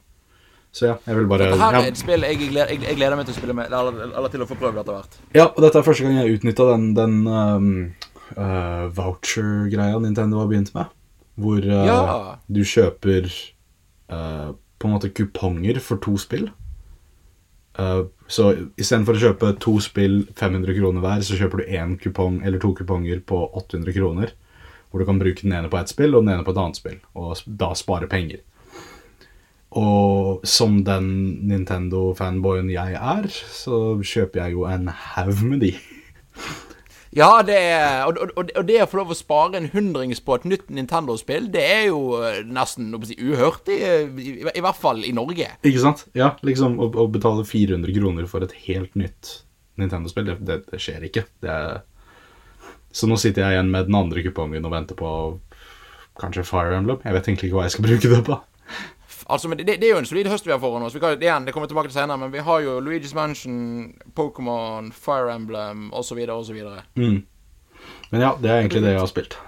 [0.74, 2.98] Så ja, jeg vil bare Dette her ja, er et spill jeg gleder, jeg, jeg
[2.98, 5.18] gleder meg til å spille med, eller, eller til å få prøvd etter hvert.
[5.38, 7.68] ja, og dette er første gang jeg utnytta den, den um,
[8.34, 10.90] uh, voucher-greia Nintendo har begynt med.
[11.38, 12.00] Hvor uh, Ja.
[12.50, 13.30] du kjøper
[14.10, 16.50] uh, på en måte kuponger for to spill.
[17.74, 22.42] Uh, så istedenfor å kjøpe to spill 500 kroner hver, så kjøper du én kupong
[22.46, 24.34] eller to kuponger på 800 kroner.
[24.90, 26.78] Hvor du kan bruke den ene på ett spill og den ene på et annet
[26.78, 28.44] spill, og da spare penger.
[29.74, 31.08] Og som den
[31.50, 35.74] Nintendo-fanboyen jeg er, så kjøper jeg jo en haug med de.
[37.13, 40.38] Ja, det er, og, og, og det å få lov å spare en hundrings på
[40.39, 43.80] et nytt Nintendo-spill, det er jo eh, nesten si, uhørt, i,
[44.23, 45.52] i, i, hvert fall i Norge.
[45.62, 46.08] Ikke sant?
[46.17, 49.36] Ja, liksom å, å betale 400 kroner for et helt nytt
[49.82, 51.28] Nintendo-spill, det, det, det, skjer ikke.
[51.43, 51.84] Det er...
[52.93, 55.12] Så nå sitter jeg igjen med den andre kupongen og venter på
[56.21, 57.02] kanskje Fire Emblem.
[57.06, 58.38] Jeg vet egentlig ikke hva jeg skal bruke det på.
[59.34, 60.96] Altså, men det, det, er jo en solid høst vi har foran oss.
[60.96, 64.91] Vi kan, igjen, det kommer tilbake til senere, men vi har jo Luigi's Mansion, Pokémon,
[64.93, 66.22] Fire Emblem osv.
[66.30, 66.60] osv.
[66.96, 67.24] Mm.
[68.12, 69.39] Men ja, det er egentlig det jeg har spilt.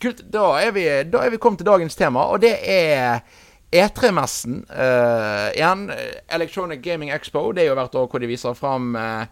[0.00, 0.24] Kult.
[0.32, 3.20] Da er vi, da er vi kommet til dagens tema, og det er
[3.74, 4.62] E3-messen.
[4.70, 5.88] Uh, igjen,
[6.32, 7.50] Electronic Gaming Expo.
[7.52, 9.26] Det er jo hvert år hvor de viser fram uh,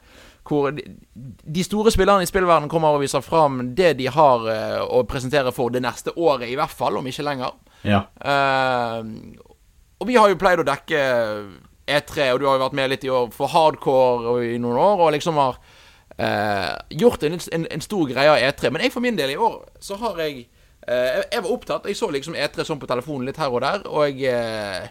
[0.46, 5.02] hvor de, store spillerne i spillverdenen kommer og viser fram det de har uh, å
[5.08, 7.56] presentere for det neste året, i hvert fall, om ikke lenger.
[7.86, 8.04] Ja.
[8.20, 9.06] Uh,
[9.98, 11.00] og vi har jo pleid å dekke
[11.86, 15.02] E3, og du har jo vært med litt i år for hardcore i noen år,
[15.06, 15.58] og liksom har
[16.18, 18.72] eh, gjort en, en, en, stor greie av E3.
[18.74, 21.86] Men jeg for min del i år så har jeg eh, Jeg var opptatt.
[21.86, 24.90] Jeg så liksom E3 sånn på telefonen litt her og der, og jeg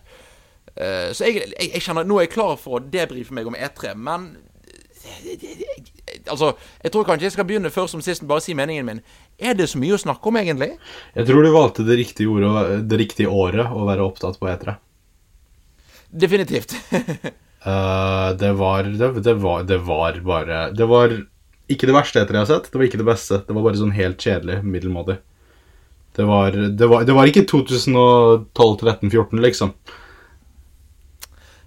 [0.75, 3.93] Så jeg, jeg, jeg, kjenner Nå er jeg klar for å debrife meg om E3,
[3.95, 4.33] men
[6.31, 9.01] Altså, jeg tror kanskje jeg skal begynne først som sist bare si meningen min.
[9.37, 10.71] Er det så mye å snakke om, egentlig?
[11.13, 14.79] Jeg tror du valgte det riktige, ordet, det riktige året å være opptatt på etere.
[16.15, 16.75] Definitivt.
[16.91, 21.15] uh, det, var, det, det, var, det var bare Det var
[21.67, 22.71] ikke det verste etter jeg har sett.
[22.71, 23.41] Det var ikke det beste.
[23.47, 25.19] Det var bare sånn helt kjedelig, middelmådig.
[26.15, 29.73] Det var, det var, det var ikke 2012 13 14, liksom.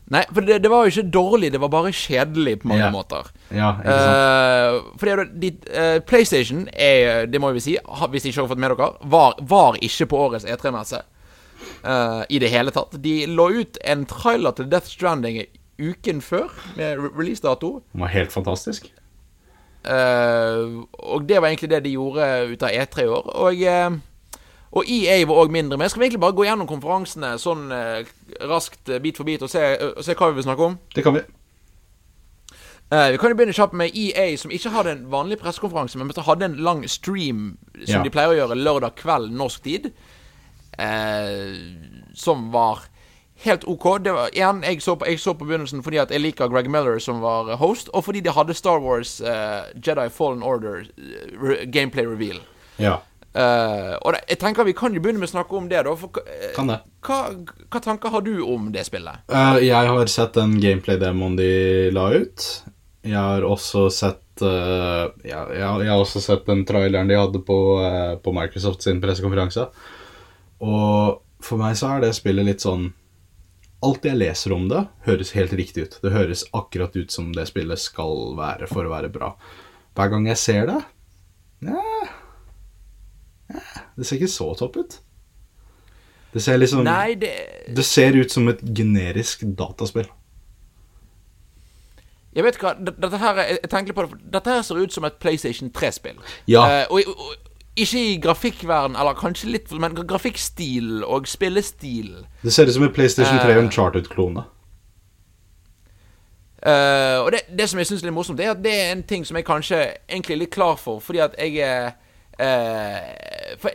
[0.08, 2.94] Nei, for det, det, var jo ikke dårlig, det var bare kjedelig på mange yeah.
[2.94, 3.28] måter.
[3.52, 4.86] Ja, ikke sant.
[4.88, 8.62] Uh, fordi de, uh, PlayStation er, det må vi si, hvis de ikke har fått
[8.62, 11.02] med dere, var, var ikke på årets E3-messe
[11.84, 12.96] uh, i det hele tatt.
[13.02, 15.42] De lå ut en trailer til Death Stranding
[15.78, 17.78] uken før, med releasedato.
[17.92, 18.92] Den var helt fantastisk.
[19.88, 23.30] og det var egentlig det de gjorde ut av E3 i år.
[23.46, 24.00] Og
[24.68, 25.88] og EA var òg mindre med.
[25.88, 27.70] Skal vi egentlig bare gå gjennom konferansene sånn
[28.50, 30.76] raskt, bit for bit, og se, uh, se, hva vi vil snakke om?
[30.94, 31.22] Det kan vi.
[32.88, 36.12] Uh, vi kan jo begynne kjapt med EA, som ikke hadde en vanlig pressekonferanse, men
[36.24, 38.04] hadde en lang stream, som ja.
[38.04, 40.07] de pleier å gjøre lørdag kveld norsk tid, uh,
[42.14, 42.84] som var
[43.42, 43.86] helt OK.
[44.04, 46.70] Det var, igjen, jeg så, på, jeg så på begynnelsen fordi at jeg liker Greg
[46.70, 50.86] Miller som var host, og fordi de hadde Star Wars Jedi Fallen Order
[51.74, 52.38] gameplay reveal.
[52.78, 53.00] Ja.
[53.38, 55.82] Uh, og det, jeg tenker Vi kan jo begynne med å snakke om det.
[55.84, 57.18] da for, uh, Kan det hva,
[57.68, 59.20] hva, tanker har du om det spillet?
[59.30, 61.52] Uh, jeg har sett den gameplay-demoen de
[61.94, 62.46] la ut.
[63.06, 67.56] Jeg har også sett ja, jeg, jeg, har også sett den traileren de hadde på,
[68.22, 69.64] på Microsoft sin pressekonferanse.
[70.64, 72.92] Og for meg så er det spillet litt sånn
[73.86, 75.92] Alt jeg leser om det, høres helt riktig ut.
[76.02, 79.28] Det høres akkurat ut som det spillet skal være for å være bra.
[79.94, 80.80] Hver gang jeg ser det
[81.62, 81.82] ja,
[83.96, 84.98] det ser ikke så topp ut.
[86.32, 87.32] Det ser liksom Nei, det...
[87.76, 90.06] det ser ut som et generisk dataspill.
[92.36, 95.16] Jeg vet hva, dette her, jeg tenker på det Dette her ser ut som et
[95.18, 96.20] PlayStation 3-spill.
[96.46, 96.84] Ja.
[96.84, 97.47] Uh, og, og,
[97.84, 102.26] ikke i grafikkverden, eller kanskje litt Men grafikkstil og spillestil.
[102.42, 104.44] Det ser ut som en PlayStation 3 uh, Uncharted-klone.
[106.66, 108.92] Uh, og det, det, som jeg syns er litt morsomt, det er at det er
[108.92, 111.92] en ting som jeg kanskje egentlig er litt klar for, fordi at jeg er
[112.42, 113.70] uh, for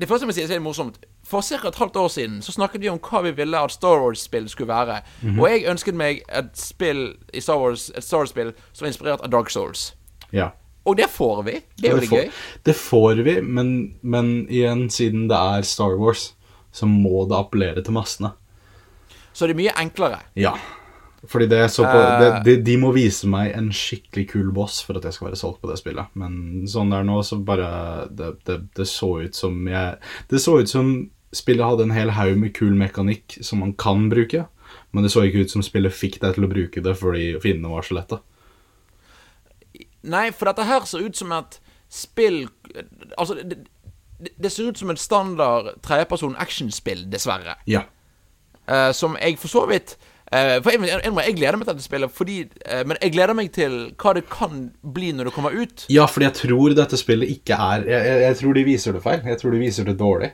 [0.00, 1.00] det første jeg må si, er litt morsomt.
[1.30, 1.68] For ca.
[1.68, 4.68] et halvt år siden så snakket vi om hva vi ville at Star Wars-spill skulle
[4.68, 5.00] være.
[5.22, 5.40] Mm -hmm.
[5.40, 9.20] Og jeg ønsket meg et spill i Star Wars Et Star Wars-spill som er inspirert
[9.20, 9.94] av Dark Souls.
[10.32, 10.48] Ja.
[10.88, 11.56] Og det får vi.
[11.76, 12.28] Det er jo gøy.
[12.64, 16.30] Det får vi, men, men igjen, siden det er Star Wars,
[16.72, 18.32] så må det appellere til massene.
[19.32, 20.22] Så det er mye enklere.
[20.38, 20.54] Ja.
[21.28, 22.38] Fordi det så på de, eh.
[22.44, 25.60] de, de, må vise meg en skikkelig kul boss for at jeg skal være solgt
[25.60, 26.08] på det spillet.
[26.18, 27.70] Men sånn det er nå, så bare
[28.08, 29.98] Det, det, det så ut som jeg
[30.32, 30.94] Det så ut som
[31.36, 34.46] spillet hadde en hel haug med kul mekanikk som man kan bruke.
[34.90, 37.74] Men det så ikke ut som spillet fikk deg til å bruke det fordi fiendene
[37.74, 38.18] var så lette.
[40.02, 41.60] Nei, for dette her ser ut som et
[41.90, 42.44] spill
[43.18, 43.64] Altså, det,
[44.40, 47.58] det ser ut som et standard tredjeperson actionspill, dessverre.
[47.68, 47.84] Ja.
[48.70, 49.98] Uh, som jeg for så vidt
[50.30, 53.34] Uh, for jeg, jeg, jeg, gleder meg til dette spillet, fordi, uh, men jeg gleder
[53.34, 55.82] meg til hva det kan bli når det kommer ut.
[55.90, 59.24] Ja, fordi jeg tror dette spillet ikke er Jeg, jeg tror de viser det feil.
[59.26, 60.30] Jeg tror de viser det dårlig.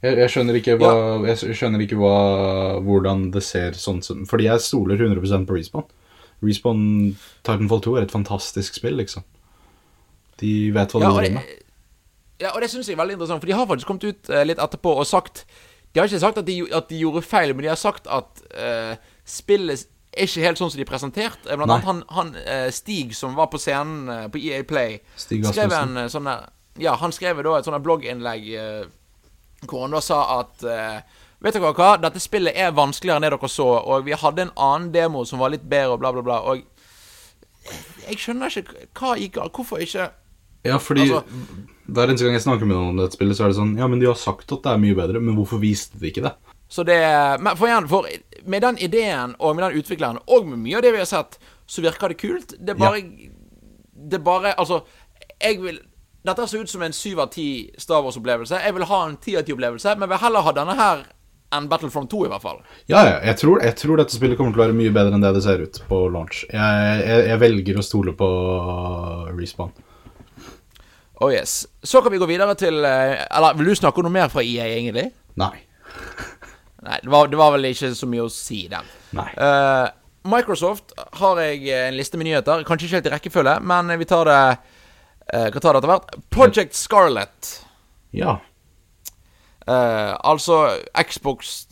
[0.00, 0.94] Jeg, skjønner ikke, hva,
[1.26, 1.34] ja.
[1.34, 2.14] jeg skjønner ikke hva,
[2.86, 4.24] hvordan det ser sånn ut.
[4.30, 5.88] Fordi jeg stoler 100% på Respawn.
[6.44, 9.26] Respawn Titanfall 2 er et fantastisk spill, liksom.
[10.38, 11.54] De vet hva de ja, driver med.
[12.38, 14.44] Ja, og det syns jeg er veldig interessant, for de har faktisk kommet ut uh,
[14.46, 15.42] litt etterpå og sagt
[15.90, 18.44] De har ikke sagt at de, at de, gjorde feil, men de har sagt at
[19.26, 21.40] spillet er ikke helt sånn som de er presentert.
[21.46, 21.78] Eh, Blant Nei.
[21.78, 25.74] annet han, han eh, Stig som var på scenen eh, på EA Play, Stig skrev
[25.76, 26.48] en eh, sånn der
[26.78, 28.84] Ja, han skrev da et sånt blogginnlegg eh,
[29.66, 30.98] hvor han da sa at eh,
[31.40, 34.54] Vet dere hva, dette spillet er vanskeligere enn det dere så, og vi hadde en
[34.56, 36.38] annen demo som var litt bedre, og bla, bla, bla.
[36.50, 36.64] Og
[38.08, 39.52] jeg skjønner ikke hva gikk galt.
[39.54, 40.10] Hvorfor ikke
[40.64, 41.22] Ja, fordi Altså-
[41.86, 43.86] hver eneste gang jeg snakker med noen om dette spillet, så er det sånn Ja,
[43.86, 46.34] men de har sagt at det er mye bedre, men hvorfor viste de ikke det?
[46.68, 48.06] Så det Men for igjen, for
[48.44, 51.38] med den ideen og med den utvikleren, og med mye av det vi har sett,
[51.66, 52.48] så virker det kult.
[52.58, 54.82] Det er bare Det er bare Altså,
[55.40, 55.78] jeg vil
[56.24, 58.60] Dette ser ut som en syv av ti Star Wars-opplevelse.
[58.60, 61.04] Jeg vil ha en ti av ti-opplevelse, men vil heller ha denne her
[61.54, 62.58] enn Battlefront 2, i hvert fall.
[62.90, 65.24] Ja, ja, jeg tror, jeg tror dette spillet kommer til å være mye bedre enn
[65.24, 66.42] det det ser ut på launch.
[66.52, 68.28] Jeg, jeg, jeg velger å stole på
[69.36, 69.72] Respawn.
[71.20, 71.64] Oh yes.
[71.82, 74.44] Så kan vi gå videre til eh, Eller vil du snakke om noe mer fra
[74.44, 75.08] EA, egentlig?
[75.40, 75.56] Nei.
[76.86, 78.86] Nei, det var, det var vel ikke så mye å si der.
[79.18, 79.26] Nei.
[79.34, 79.88] Uh,
[80.30, 82.62] Microsoft har jeg en liste med nyheter.
[82.68, 86.14] Kanskje ikke helt i rekkefølge, men vi tar det uh, kan ta det etter hvert.
[86.30, 87.50] Project Scarlett.
[88.14, 88.36] Ja.
[89.68, 90.62] Eh, altså
[90.96, 91.66] Xbox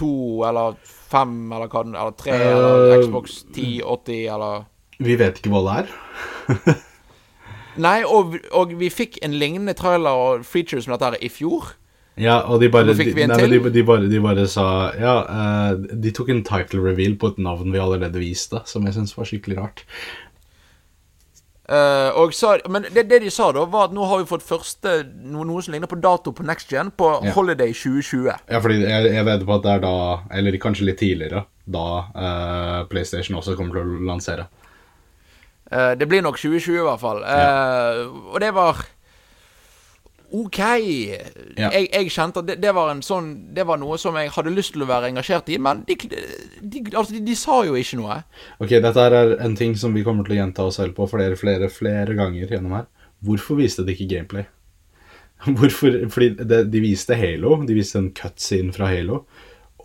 [0.00, 0.78] 2 eller
[1.10, 4.64] 5 eller hva Eller 3 eller Eh, Xbox 10, 80 eller
[4.98, 6.78] Vi vet ikke hva det er.
[7.86, 11.70] Nei, og, og vi fikk en lignende trailer og features som dette her i fjor.
[12.20, 15.78] Ja, og de bare, de, nei, men de, de, bare, de bare sa Ja, uh,
[15.78, 19.30] de tok en title reveal på et navn vi allerede viste, som jeg syns var
[19.30, 19.84] skikkelig rart.
[21.70, 24.94] Og sa, men det, det de sa da, var at nå har vi fått første
[25.22, 27.34] noe, noe som ligner på dato på Next Gen, på Ja.
[27.36, 28.26] Holiday 2020.
[28.50, 29.94] Ja, fordi jeg, jeg vedder på at det er da,
[30.40, 34.48] eller kanskje litt tidligere, da uh, PlayStation også kommer til å lansere.
[35.70, 37.22] Uh, det blir nok 2020 i hvert fall.
[37.22, 38.08] Ja.
[38.34, 38.82] Og det var
[40.30, 40.58] OK.
[40.60, 41.70] Ja.
[41.74, 44.52] Jeg, jeg kjente at det, det var en sånn Det var noe som jeg hadde
[44.54, 47.98] lyst til å være engasjert i, men de, de, altså, de, de sa jo ikke
[47.98, 48.20] noe.
[48.62, 51.38] Ok, dette er en ting som vi kommer til å gjenta oss selv på flere,
[51.40, 52.88] flere, flere ganger gjennom her.
[53.26, 54.46] Hvorfor viste de ikke gameplay?
[55.58, 55.98] Hvorfor?
[56.12, 59.24] Fordi det, de viste Halo, de viste en cutscene fra Halo.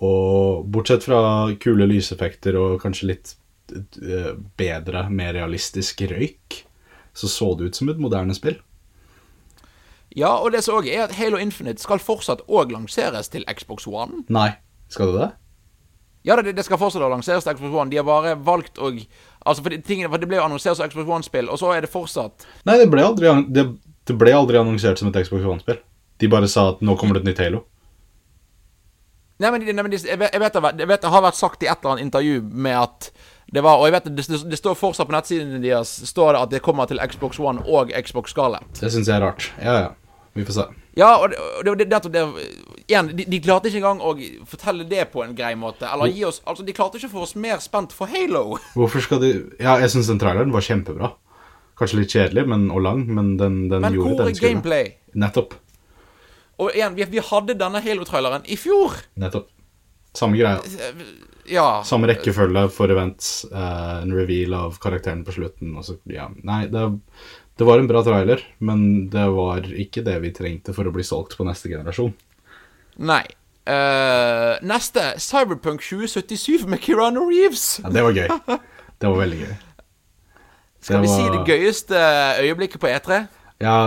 [0.04, 1.20] Og bortsett fra
[1.64, 3.36] kule lyseffekter og kanskje litt
[3.74, 6.62] eh, bedre, mer realistisk røyk,
[7.16, 8.60] så så det ut som et moderne spill.
[10.16, 13.88] Ja, og det som òg er at Halo Infinite skal fortsatt òg lanseres til Xbox
[13.88, 14.24] One.
[14.32, 14.54] Nei,
[14.92, 15.32] skal det det?
[16.26, 17.92] Ja, det, det skal fortsatt lanseres til Xbox One.
[17.92, 18.94] De har bare valgt å
[19.46, 21.92] Altså, for, tingene, for det ble jo annonsert som Xbox One-spill, og så er det
[21.94, 23.68] fortsatt Nei, det ble aldri, det,
[24.10, 25.78] det ble aldri annonsert som et Xbox One-spill.
[26.18, 27.62] De bare sa at nå kommer det et nytt Halo.
[29.44, 31.38] Nei, men, nei, men de, jeg, vet, jeg, vet, det jeg vet det har vært
[31.38, 33.10] sagt i et eller annet intervju med at
[33.54, 36.54] det var Og jeg vet det, det, står fortsatt på nettsiden deres Står det at
[36.56, 38.72] det kommer til Xbox One og Xbox Scarlett.
[38.80, 39.52] Det syns jeg er rart.
[39.62, 39.92] Ja, ja.
[40.36, 40.64] Vi får se.
[41.00, 42.24] Ja, og det, og det, det, det, det
[42.86, 44.12] Igjen, de, de klarte ikke engang å
[44.50, 45.88] fortelle det på en grei måte.
[45.88, 48.58] Eller gi oss Altså, de klarte ikke å få oss mer spent for Halo.
[48.78, 49.32] Hvorfor skal de
[49.64, 51.14] Ja, jeg syns den traileren var kjempebra.
[51.80, 54.92] Kanskje litt kjedelig men, og lang, men den, den Men gjorde hvor den er gameplay?
[55.16, 55.56] Nettopp.
[56.64, 58.96] Og igjen, vi, vi hadde denne Halo-traileren i fjor.
[59.20, 59.50] Nettopp.
[60.16, 60.62] Samme greia.
[61.52, 61.84] Ja.
[61.86, 65.76] Samme rekkefølge for events, eh, en reveal av karakteren på slutten.
[65.76, 66.30] Og så, ja.
[66.48, 66.86] Nei, det,
[67.58, 71.06] det var en bra trailer, men det var ikke det vi trengte for å bli
[71.08, 72.12] solgt på neste generasjon.
[73.08, 73.24] Nei.
[73.66, 77.80] Uh, neste Cyberpunk 2077 med Kirano Reeves.
[77.82, 78.28] Ja, det var gøy.
[79.00, 79.56] Det var veldig gøy.
[80.86, 82.02] Skal Det vi si det gøyeste
[82.44, 83.24] øyeblikket på E E3?
[83.64, 83.78] Ja,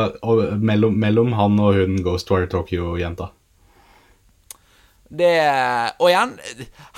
[0.59, 3.28] mellom, mellom han og hun Ghostwire Tokyo-jenta.
[5.09, 5.33] Det
[6.00, 6.35] Og igjen,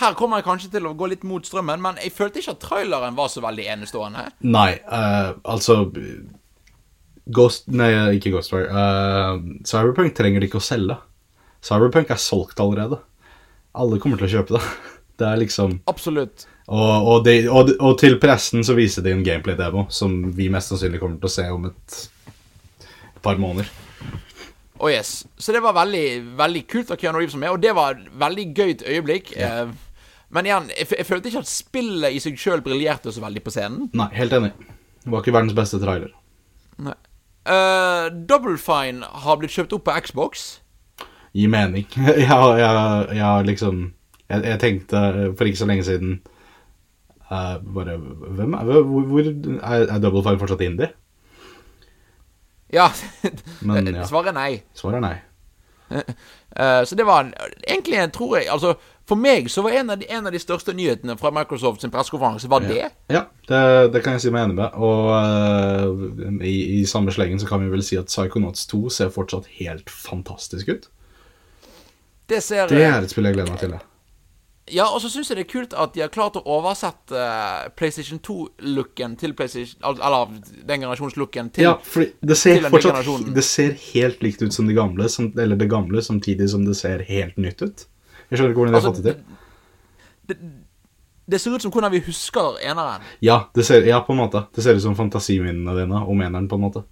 [0.01, 2.63] her kommer jeg kanskje til å gå litt mot strømmen, men jeg følte ikke at
[2.65, 4.25] traileren var så veldig enestående.
[4.47, 5.85] Nei, uh, altså
[7.35, 8.71] Ghost, Nei, ikke Ghostwire.
[8.71, 10.97] Uh, Cyberpunk trenger de ikke å selge.
[11.65, 13.01] Cyberpunk er solgt allerede.
[13.77, 14.65] Alle kommer til å kjøpe det.
[15.21, 16.47] Det er liksom Absolutt.
[16.73, 20.73] Og, og, de, og, og til pressen så viser de en gameplay-demo som vi mest
[20.73, 21.97] sannsynlig kommer til å se om et,
[22.79, 23.69] et par måneder.
[24.81, 25.27] Oh yes.
[25.37, 26.07] Så det var veldig,
[26.41, 29.35] veldig kult av Keanu Reeves som er, og det var et veldig gøyt øyeblikk.
[29.37, 29.75] Eh,
[30.33, 33.53] men igjen, jeg, jeg følte ikke at spillet i seg sjøl briljerte så veldig på
[33.53, 33.91] scenen.
[33.99, 34.55] Nei, helt enig.
[35.03, 36.15] Det var ikke verdens beste trailer.
[36.81, 36.97] Nei.
[37.47, 40.61] Eh, Double Fine har blitt kjøpt opp på Xbox.
[41.33, 41.87] Gi mening.
[41.97, 43.93] jeg, jeg, jeg liksom
[44.31, 45.01] jeg, jeg tenkte
[45.39, 46.21] for ikke så lenge siden
[47.31, 50.91] uh, Bare Hvem er hvor, hvor er, er Double Fine fortsatt indie?
[52.73, 52.89] Ja.
[53.67, 54.07] Men, ja.
[54.07, 54.63] Svaret er nei.
[54.75, 55.17] Svaret er nei.
[55.91, 57.33] Uh, så det var en,
[57.67, 58.77] egentlig, tror jeg Altså,
[59.11, 61.91] for meg så var en av de, en av de største nyhetene fra Microsoft sin
[61.91, 62.87] pressekonferanse var det.
[63.11, 63.63] Ja, det,
[63.95, 64.79] det kan jeg si meg enig med.
[64.79, 69.13] Og uh, i, i samme slengen så kan vi vel si at Psychonauts 2 ser
[69.15, 70.91] fortsatt helt fantastisk ut.
[72.31, 73.79] Det ser Det er et spill jeg gleder meg til.
[73.79, 73.87] ja.
[74.71, 77.67] Ja, og så syns jeg det er kult at de har klart å oversette uh,
[77.75, 80.37] PlayStation 2-looken til PlayStation Eller
[80.69, 83.09] den generasjonslooken til Ja, for det ser fortsatt.
[83.35, 86.77] Det ser helt likt ut som det gamle, som, eller det gamle, samtidig som det
[86.79, 87.89] ser helt nytt ut.
[88.31, 89.39] Jeg skjønner ikke hvordan de har Altså, fått det til.
[90.31, 90.37] det,
[91.31, 93.03] det ser ut som hvordan vi husker eneren.
[93.23, 94.45] Ja, det ser, ja, på en måte.
[94.55, 96.83] Det ser ut som fantasiminnene dine om eneren, på en måte.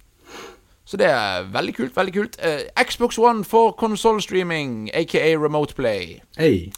[0.89, 1.95] Så det er veldig kult.
[1.97, 6.21] veldig kult Uh, Xbox One for konsollstreaming, aka Remote Play.
[6.37, 6.71] Hey.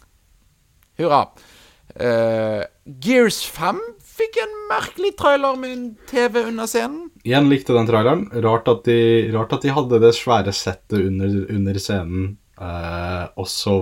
[0.98, 1.22] Hurra.
[1.96, 2.62] Uh,
[3.00, 3.80] Gears 5
[4.12, 7.08] fikk en merkelig trailer med en TV under scenen.
[7.24, 8.26] Igjen likte den traileren.
[8.44, 8.98] Rart at de,
[9.32, 13.76] rart at de hadde det svære settet under, under scenen, eh, og så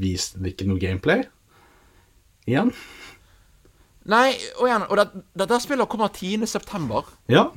[0.00, 1.24] viste det ikke noe gameplay.
[2.48, 2.72] Igjen.
[4.10, 6.46] Nei, og igjen, og det, dette spillet kommer 10.
[6.50, 7.06] september.
[7.30, 7.50] Ja.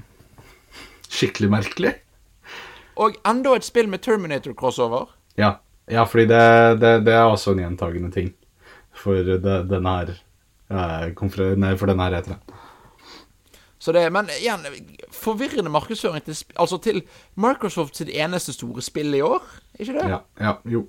[1.10, 1.96] Skikkelig merkelig.
[3.02, 5.10] Og enda et spill med Terminator-crossover.
[5.42, 5.58] Ja,
[5.92, 6.44] ja fordi det,
[6.84, 8.32] det, det er også en gjentagende ting
[8.96, 10.14] for denne her
[10.72, 12.62] uh, for denne her heter det.
[13.86, 14.64] Så det, Men igjen,
[15.14, 17.04] forvirrende markedsføring til, altså til
[17.38, 19.44] Microsoft sitt eneste store spill i år,
[19.78, 20.06] ikke det?
[20.10, 20.88] Ja, ja, jo.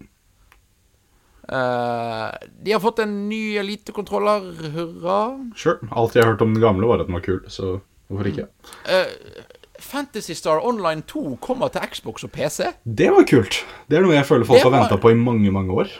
[1.46, 2.32] Uh,
[2.64, 5.18] de har fått en ny elitekontroller, hurra.
[5.54, 5.76] Sure.
[5.92, 7.76] Alt jeg har hørt om den gamle, var at den var kul, så
[8.08, 8.48] hvorfor ikke?
[8.88, 9.44] Uh,
[9.76, 12.72] Fantasy Star Online 2 kommer til Xbox og PC.
[12.88, 13.60] Det var kult.
[13.90, 14.72] Det er noe jeg føler folk var...
[14.72, 15.92] har venta på i mange, mange år.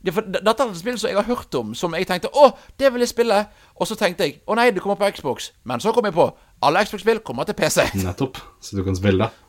[0.00, 2.50] Det, for, dette er et spill som jeg har hørt om, som jeg tenkte å,
[2.80, 3.42] det vil jeg spille.
[3.76, 5.50] Og så tenkte jeg å nei, det kommer på Xbox.
[5.68, 6.30] Men så kom jeg på
[6.64, 7.84] alle Xbox-spill kommer til PC.
[8.00, 8.40] Nettopp.
[8.64, 9.46] Så du kan spille det.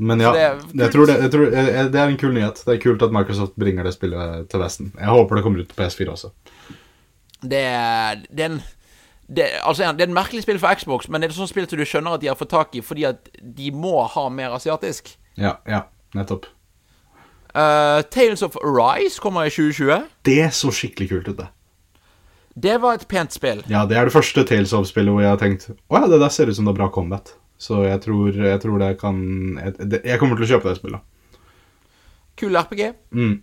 [0.00, 2.62] Men ja, det er jeg tror det, jeg tror, det er en kul nyhet.
[2.64, 4.94] Det er kult at Microsoft bringer det spillet til Vesten.
[4.96, 6.30] Jeg håper det kommer ut på PS4 også.
[7.40, 7.64] Det,
[8.32, 8.62] det er en
[9.30, 11.68] det, altså, det er en merkelig spill for Xbox, men det er et sånt spill
[11.70, 14.56] som du skjønner at de har fått tak i fordi at de må ha mer
[14.56, 15.12] asiatisk.
[15.38, 15.84] Ja, ja,
[16.18, 16.48] nettopp.
[17.54, 20.06] Eh, Tales of Arise kommer i 2020.
[20.26, 21.48] Det så skikkelig kult ut, det.
[22.60, 23.62] Det var et pent spill.
[23.70, 26.32] Ja, det er det første Tales of-spillet hvor jeg har tenkt Å ja, det der
[26.34, 27.32] ser ut som det er bra combat.
[27.60, 29.20] Så jeg tror, jeg tror det kan
[29.60, 31.06] jeg, det, jeg kommer til å kjøpe det spillet.
[32.40, 32.82] Kul RPG.
[33.12, 33.36] Mm.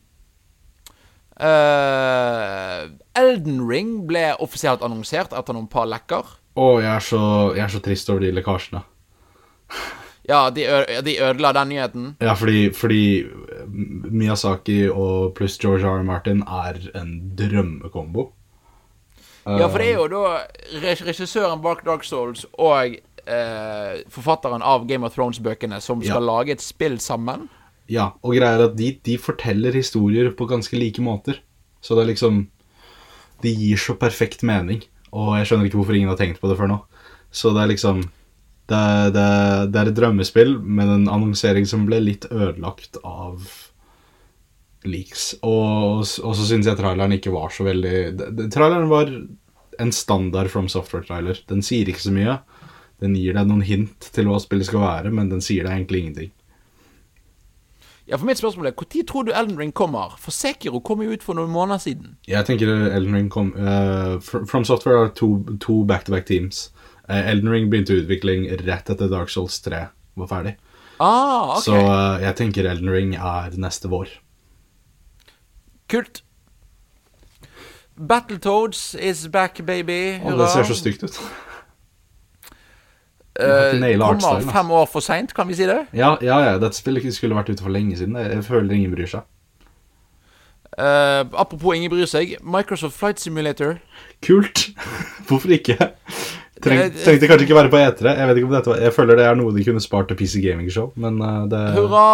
[1.38, 6.34] Uh, Elden Ring ble offisielt annonsert etter noen par lekker.
[6.58, 8.82] Å, jeg jeg er så trist over de lekkasjene.
[10.28, 10.66] Ja, de,
[11.08, 12.08] de ødela den nyheten.
[12.20, 13.00] Ja, fordi, fordi
[14.12, 16.02] Miyazaki og pluss George R.
[16.02, 16.04] R.
[16.08, 18.32] Martin er en drømmekombo.
[19.48, 20.24] Ja, for det er jo da
[20.84, 26.26] regissøren bak Dark Souls og eh, forfatteren av Game of Thrones-bøkene som skal Ja.
[26.34, 27.48] lage et spill sammen.
[27.88, 31.40] Ja, og greia er at de, de forteller historier på ganske like måter.
[31.80, 32.48] Så det er liksom
[33.44, 34.82] De gir så perfekt mening,
[35.13, 36.78] og jeg skjønner ikke hvorfor ingen har tenkt på det før nå.
[37.32, 38.00] Så det er liksom
[38.68, 38.80] Det,
[39.16, 39.28] det,
[39.72, 43.46] det er et drømmespill med en annonsering som ble litt ødelagt av
[44.88, 45.30] leaks.
[45.42, 49.12] Og, og så syns jeg traileren ikke var så veldig det- det- Traileren var
[49.80, 51.40] en standard From Software-trailer.
[51.48, 52.40] Den sier ikke så mye.
[53.00, 56.02] Den gir deg noen hint til hva spillet skal være, men den sier deg egentlig
[56.04, 56.32] ingenting.
[58.08, 60.18] Ja, for mitt spørsmål er Når tror du Elden Ring kommer?
[60.18, 62.16] For Sekiro kom jo ut for noen måneder siden.
[62.28, 66.72] Jeg tenker Elden Ring kom uh, From Software har to, to back-to-back teams.
[67.08, 70.56] Eh, Elden Ring begynte utvikling rett etter Dark Souls 3 var ferdig.
[71.00, 71.63] Ah, okay.
[71.70, 74.12] Så eh, jeg tenker Elden Ring er neste vår.
[75.88, 76.24] Kult.
[77.98, 80.17] Battletoads is back, baby.
[80.22, 81.22] Å, det ser så stygt ut.
[83.38, 85.80] Eh, kommer artstylen, fem år for seint, kan vi si det?
[85.93, 88.17] Ja, ja, ja, dette spillet skulle vært ute for lenge siden.
[88.17, 89.26] Jeg føler ingen bryr seg.
[90.78, 92.36] Uh, apropos ingen bryr seg.
[92.46, 93.80] Microsoft Flight Simulator.
[94.26, 94.67] Kult!
[95.30, 95.78] Hvorfor ikke?
[96.63, 98.13] Treng, trengte kanskje ikke være på E3.
[98.17, 100.17] Jeg vet ikke om dette var, jeg føler det er noe de kunne spart til
[100.17, 102.06] PC Gaming Show, men eh, det Hurra!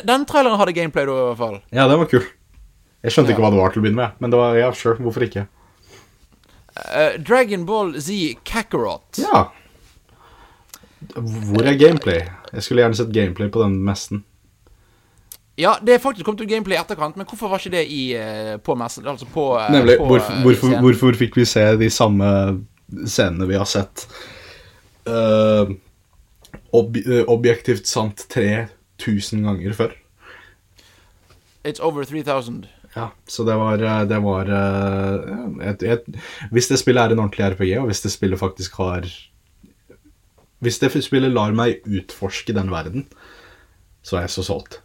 [0.00, 1.58] Den- traileren hadde gameplay, da, i hvert fall.
[1.76, 2.24] Ja, den var kul.
[3.04, 3.36] Jeg skjønte Ja.
[3.36, 5.44] ikke hva det var til å begynne med, men det var, ja, sure, hvorfor ikke?
[6.74, 8.16] Uh, Dragon Ball Z
[8.48, 9.20] Kakarot.
[9.20, 9.44] Ja.
[11.14, 12.22] Hvor er gameplay?
[12.54, 14.24] Jeg skulle gjerne sett gameplay på den messen.
[15.60, 18.14] Ja, det er faktisk kommet ut gameplay i etterkant, men hvorfor var ikke det i,
[18.18, 19.04] eh, på messen?
[19.06, 22.26] Altså på, Nemlig, på, hvorfor, hvorfor, hvorfor fikk vi se de samme
[23.06, 24.06] scenene vi har sett
[25.04, 25.68] Uh,
[26.72, 29.92] ob eh, objektivt sant 3000 ganger før?
[31.64, 32.64] It's over 3000.
[32.94, 36.08] Ja, så det var, eh, det var eh, et, et,
[36.54, 39.08] Hvis det spillet er en ordentlig RPG, og hvis det spillet faktisk har
[40.62, 43.08] Hvis det spillet lar meg utforske den verden,
[44.02, 44.78] så er jeg så solgt.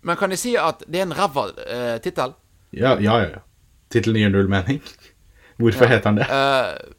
[0.00, 2.32] Men kan jeg si at det er en ræva uh, tittel?
[2.72, 3.28] Ja, ja, ja.
[3.34, 3.42] ja.
[3.92, 4.80] Tittelen gir null mening.
[5.60, 6.28] Hvorfor heter den det?
[6.30, 6.97] Eh,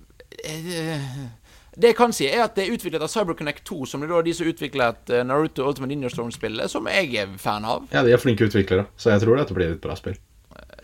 [1.79, 4.33] det jeg kan si, er at det er utviklet av CyberConnect 2, som er de
[4.35, 7.85] som utviklet eh, Naruto Ultimate Ninja Storm-spillet, som jeg er fan av.
[7.93, 10.17] Ja, de er flinke utviklere, så jeg tror dette blir et bra spill.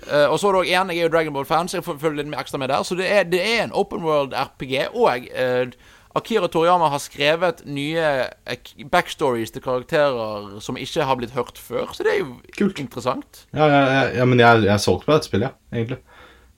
[0.06, 2.00] Uh, og så er det også en, Jeg er jo Dragon Ball-fan, så jeg får
[2.00, 2.84] følge litt mer ekstra med der.
[2.86, 4.76] Så det er, det er en open world RPG.
[4.94, 8.04] Og uh, Akira Toriyama har skrevet nye
[8.48, 11.90] eh, backstories til karakterer som ikke har blitt hørt før.
[11.92, 12.80] Så det er jo Kult.
[12.80, 13.44] interessant.
[13.52, 16.00] Ja, ja, ja, ja men jeg, jeg er solgt på dette spillet, ja, egentlig.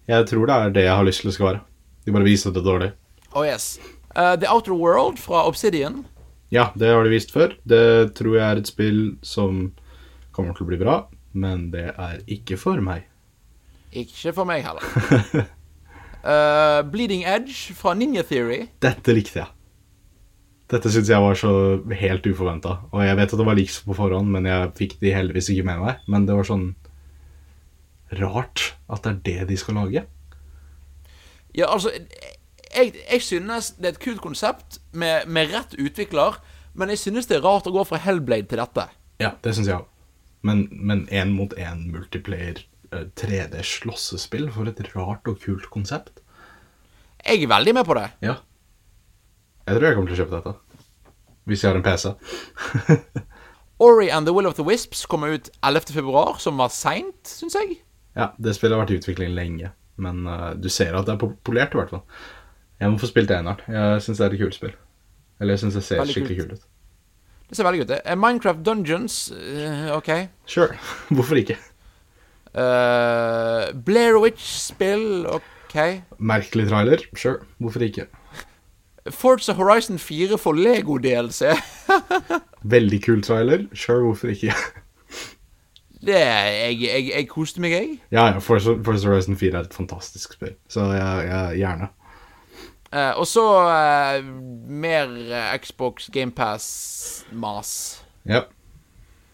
[0.07, 1.63] Jeg tror det er det jeg har lyst til det skal være.
[2.07, 2.93] De bare viser det dårlig.
[3.35, 3.75] Oh yes.
[4.15, 6.05] Uh, The Outer World fra Obsidian.
[6.55, 7.51] Ja, det har de vist før.
[7.67, 9.73] Det tror jeg er et spill som
[10.31, 10.95] kommer til å bli bra,
[11.35, 13.03] men det er ikke for meg.
[13.91, 14.87] Ikke for meg heller.
[16.23, 18.69] uh, Bleeding Edge fra Ninja Theory.
[18.79, 19.51] Dette likte jeg.
[20.71, 21.51] Dette syns jeg var så
[21.91, 22.79] helt uforventa.
[22.95, 25.67] Og jeg vet at det var likt på forhånd, men jeg fikk de heldigvis ikke
[25.67, 26.05] med meg.
[26.07, 26.69] Men det var sånn
[28.15, 30.07] rart at det er det de skal lage.
[31.57, 31.89] Ja, altså
[32.75, 36.37] Jeg, jeg synes det er et kult konsept med, med rett utvikler,
[36.77, 38.83] men jeg synes det er rart å gå fra Hellblade til dette.
[39.23, 39.87] Ja, det syns jeg òg.
[40.45, 42.59] Men én mot én multiplayer
[42.91, 46.21] eh, 3D-slåssespill, for et rart og kult konsept.
[47.25, 48.05] Jeg er veldig med på det.
[48.21, 48.37] Ja.
[49.67, 50.53] Jeg tror jeg kommer til å kjøpe dette.
[51.47, 52.13] Hvis jeg har en PC.
[53.87, 55.93] Ori and the Will of the Wisps kommer ut 11.
[55.93, 57.81] februar, som var seint, syns jeg.
[58.17, 61.21] Ja, det spillet har vært i utvikling lenge, men uh, du ser at det er
[61.21, 62.03] populert, i hvert fall.
[62.77, 63.61] Jeg må få spilt eneren.
[63.73, 64.75] Jeg syns det er et kult spill.
[65.41, 66.51] Eller jeg syns det ser Veldig skikkelig kult.
[66.51, 66.73] kult ut.
[67.47, 67.99] Det ser veldig kult ut.
[68.03, 70.11] Eh, Minecraft Dungeons, uh, OK.
[70.45, 70.77] Sure.
[71.15, 71.57] Hvorfor ikke?
[72.53, 75.77] Uh, Blair Witch-spill, OK.
[76.19, 77.03] Merkelig trailer.
[77.15, 77.45] Sure.
[77.59, 78.07] Hvorfor ikke?
[79.09, 81.53] Forza Horizon 4 for Lego-DLC.
[82.75, 83.67] Veldig kul trailer.
[83.73, 84.53] Sure, hvorfor ikke?
[86.07, 87.97] Det Jeg, jeg, jeg koste meg, jeg.
[88.11, 91.89] ja, ja, Forza Forza Horizon 4 er et fantastisk spill, så jeg, jeg gjerne.
[92.87, 94.27] Uh, og så uh,
[94.71, 97.71] mer eh, Xbox GamePass-mas.
[98.23, 98.45] Ja.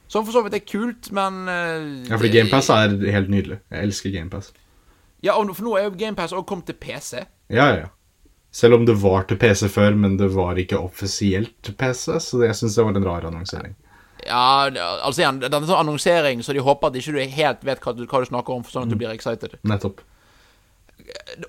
[0.09, 3.59] Som for så vidt er kult, men uh, ja, fordi GamePass er helt nydelig.
[3.69, 4.49] Jeg elsker GamePass.
[5.23, 7.21] Ja, for nå er jo GamePass også kommet til PC.
[7.53, 7.91] Ja, ja, ja.
[8.53, 12.41] Selv om det var til PC før, men det var ikke offisielt til PC, så
[12.43, 13.77] jeg syns det var en rar annonsering.
[14.27, 14.69] Ja,
[15.03, 17.93] altså igjen, det er sånn annonsering, så de håper at ikke du helt vet hva
[17.95, 19.57] du, hva du snakker om, sånn at du blir excited.
[19.67, 20.03] Nettopp.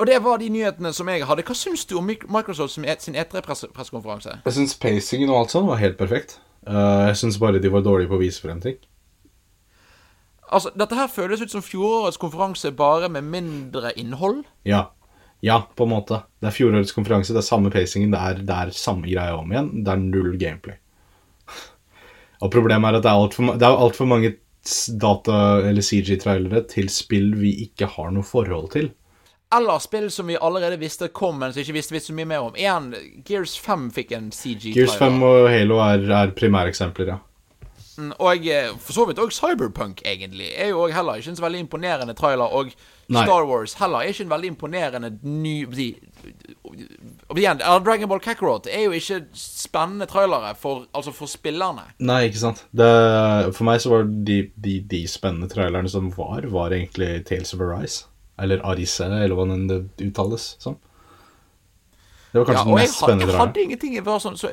[0.01, 1.45] Og det var de nyhetene som jeg hadde.
[1.47, 4.41] Hva syns du om Microsoft sin E3-pressekonferanse?
[4.47, 6.39] Jeg syns pacingen og alt sånn var helt perfekt.
[6.67, 8.81] Uh, jeg syns bare de var dårlige på å vise frem ting.
[10.55, 14.45] Altså, dette her føles ut som fjorårets konferanse, bare med mindre innhold.
[14.69, 14.87] Ja.
[15.45, 16.23] Ja, på en måte.
[16.41, 19.51] Det er fjorårets konferanse, det er samme pacingen, det er, det er samme greia om
[19.53, 19.71] igjen.
[19.85, 20.79] Det er null gameplay.
[22.43, 24.35] Og problemet er at det er altfor alt er mange
[25.01, 28.91] data- eller CG-trailere til spill vi ikke har noe forhold til.
[29.55, 32.47] Eller spill som vi allerede visste kom, men som ikke visste, vi så mye mer
[32.49, 32.57] om.
[32.59, 32.95] Igjen,
[33.27, 34.81] Gears 5 fikk en CG-trailer.
[34.81, 37.19] Gears 5 og Halo er, er primæreksempler, ja.
[37.99, 41.45] Og eh, for så vidt òg Cyberpunk, egentlig, er jo også heller ikke en så
[41.45, 42.51] veldig imponerende trailer.
[42.51, 42.73] Og
[43.13, 43.23] Nei.
[43.27, 45.89] Star Wars heller er ikke en veldig imponerende ny de,
[47.37, 51.85] igjen, Dragon Ball Kakarot er jo ikke spennende trailere for, altså for spillerne.
[51.99, 52.65] Nei, ikke sant.
[52.73, 52.89] Det,
[53.53, 57.61] for meg så var de, de, de spennende trailerne som var, var egentlig Tales of
[57.61, 58.07] Arise.
[58.41, 60.81] Eller Arise, eller hva det uttales som.
[62.33, 63.35] Det var kanskje Ja, den mest jeg, spennende traileren.
[63.35, 64.51] jeg hadde ingenting jeg var sånn så,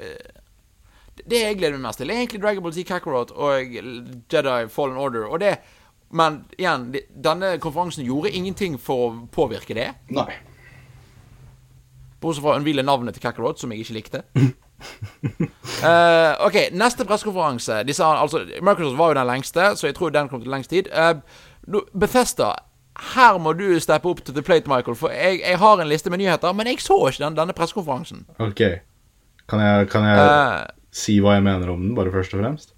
[1.20, 4.98] Det jeg gleder meg mest til, er egentlig Dragon Ball Z Kakarot og Jedi Fallen
[4.98, 5.28] Order.
[5.28, 5.58] Og det
[6.12, 6.90] Men igjen,
[7.24, 9.94] denne konferansen gjorde ingenting for å påvirke det.
[10.12, 10.28] Nei.
[12.20, 14.20] Bortsett fra å unnhvile navnet til Kakarot, som jeg ikke likte.
[14.36, 17.80] uh, ok, neste pressekonferanse.
[17.88, 20.74] De sa, altså, Microsoft var jo den lengste, så jeg tror den kom til lengst
[20.76, 20.92] tid.
[20.92, 21.24] Uh,
[21.96, 22.52] Bethesda,
[23.16, 25.00] her må du steppe opp til the plate, Michael.
[25.00, 28.26] For jeg, jeg har en liste med nyheter, men jeg så ikke den, denne pressekonferansen.
[28.44, 28.62] Ok.
[29.50, 32.76] Kan jeg, kan jeg Eh, si hva jeg mener om den, bare først og fremst?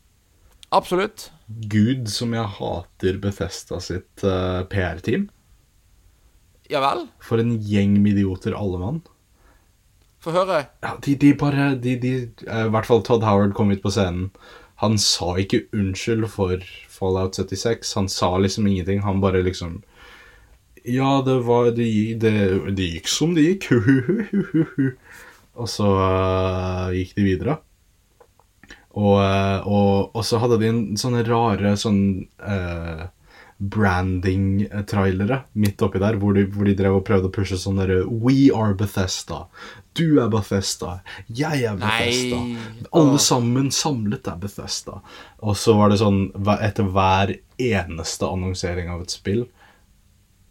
[0.74, 1.30] absolutt.
[1.48, 5.28] Gud, som jeg hater Bethesda sitt uh, PR-team.
[6.72, 7.08] Ja vel?
[7.22, 9.02] For en gjeng med idioter, alle mann.
[10.24, 10.64] Få høre.
[10.82, 12.14] Ja, de, de bare de, de,
[12.48, 14.30] eh, I hvert fall Todd Howard kom ut på scenen.
[14.82, 17.92] Han sa ikke unnskyld for Fallout 76.
[18.00, 19.04] Han sa liksom ingenting.
[19.04, 19.82] Han bare liksom
[20.84, 21.88] Ja, det var Det,
[22.20, 22.34] det,
[22.76, 23.70] det gikk som det gikk.
[25.60, 27.60] og så uh, gikk de videre.
[28.94, 32.02] Og, eh, og, og så hadde de en sånne rare sånn
[32.46, 33.06] eh,
[33.74, 38.04] branding-trailere midt oppi der, hvor de, hvor de drev og prøvde å pushe sånn derre
[38.06, 39.46] We are Bethesda.
[39.98, 40.98] Du er Bethesda.
[41.30, 42.42] Jeg er Bethesda.
[42.44, 42.86] Nei.
[42.98, 45.00] Alle sammen samlet er Bethesda.
[45.46, 46.26] Og så var det sånn
[46.60, 49.46] etter hver eneste annonsering av et spill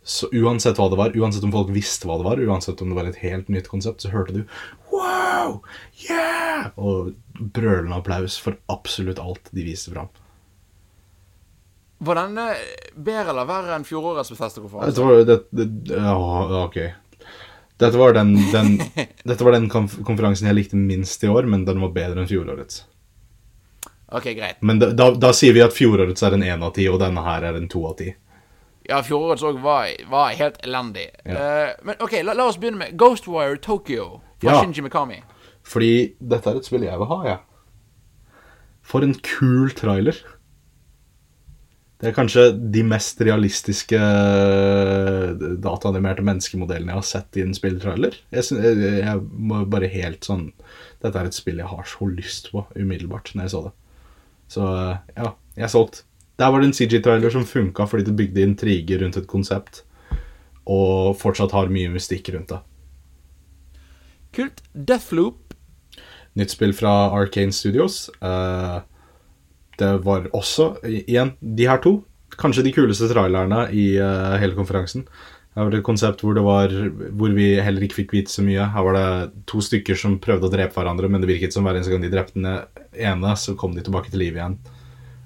[0.02, 2.98] så uansett hva det var, uansett om folk visste hva det var, uansett om det
[2.98, 4.42] var et helt nytt konsept, så hørte du
[4.90, 5.60] Wow!
[6.08, 6.72] Yeah!
[6.76, 10.10] Og brølende applaus for absolutt alt de viste fram.
[12.02, 12.48] Var denne
[12.98, 14.90] bedre eller verre enn fjorårets Bethesda-konferanse?
[14.90, 16.80] Dette var det, det, ja, ok.
[17.82, 18.72] Dette var den, den,
[19.30, 22.82] dette var den konferansen jeg likte minst i år, men den var bedre enn fjorårets.
[24.12, 24.58] Ok, greit.
[24.60, 27.22] Men da, da, da sier vi at fjorårets er en én av ti, og denne
[27.24, 28.10] her er en to av ti.
[28.88, 31.08] Ja, fjorårets òg var, var helt elendig.
[31.24, 31.38] Ja.
[31.38, 34.60] Uh, men OK, la, la oss begynne med Ghostwire Tokyo fra Ja.
[34.62, 35.22] Shinji Mikami.
[35.62, 37.42] Fordi dette er et spill jeg vil ha, jeg.
[38.82, 40.18] For en kul trailer.
[42.02, 48.16] Det er kanskje de mest realistiske eh, dataanimerte menneskemodellene jeg har sett i en spilltrailer.
[48.34, 50.48] Jeg, synes, jeg, jeg må bare helt sånn
[51.02, 53.72] Dette er et spill jeg har så lyst på umiddelbart når jeg så det.
[54.50, 56.02] Så eh, ja, jeg er solgt.
[56.40, 59.82] Der var det en CG-trailer som funka fordi det bygde intriger rundt et konsept.
[60.70, 62.60] Og fortsatt har mye mystikk rundt det.
[64.32, 64.62] Kult.
[64.72, 65.52] Deathloop.
[66.38, 68.06] Nytt spill fra Arcane Studios.
[68.22, 68.78] Eh,
[69.78, 71.98] det var også, igjen, de her to.
[72.40, 75.04] Kanskje de kuleste trailerne i eh, hele konferansen.
[75.52, 76.72] Her var det et konsept hvor, det var,
[77.12, 78.70] hvor vi heller ikke fikk vite så mye.
[78.72, 81.76] Her var det to stykker som prøvde å drepe hverandre, men det virket som hver
[81.76, 82.48] eneste gang de drepte den
[82.96, 84.56] ene, så kom de tilbake til liv igjen.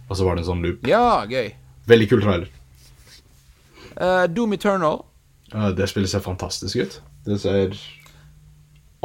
[0.08, 0.86] Og så var det en sånn loop.
[0.88, 1.50] Ja, gøy.
[1.90, 2.50] Veldig kul trailer.
[3.96, 5.02] Uh, Doom Eternal.
[5.54, 7.00] Uh, det spillet ser fantastisk ut.
[7.26, 7.74] Det ser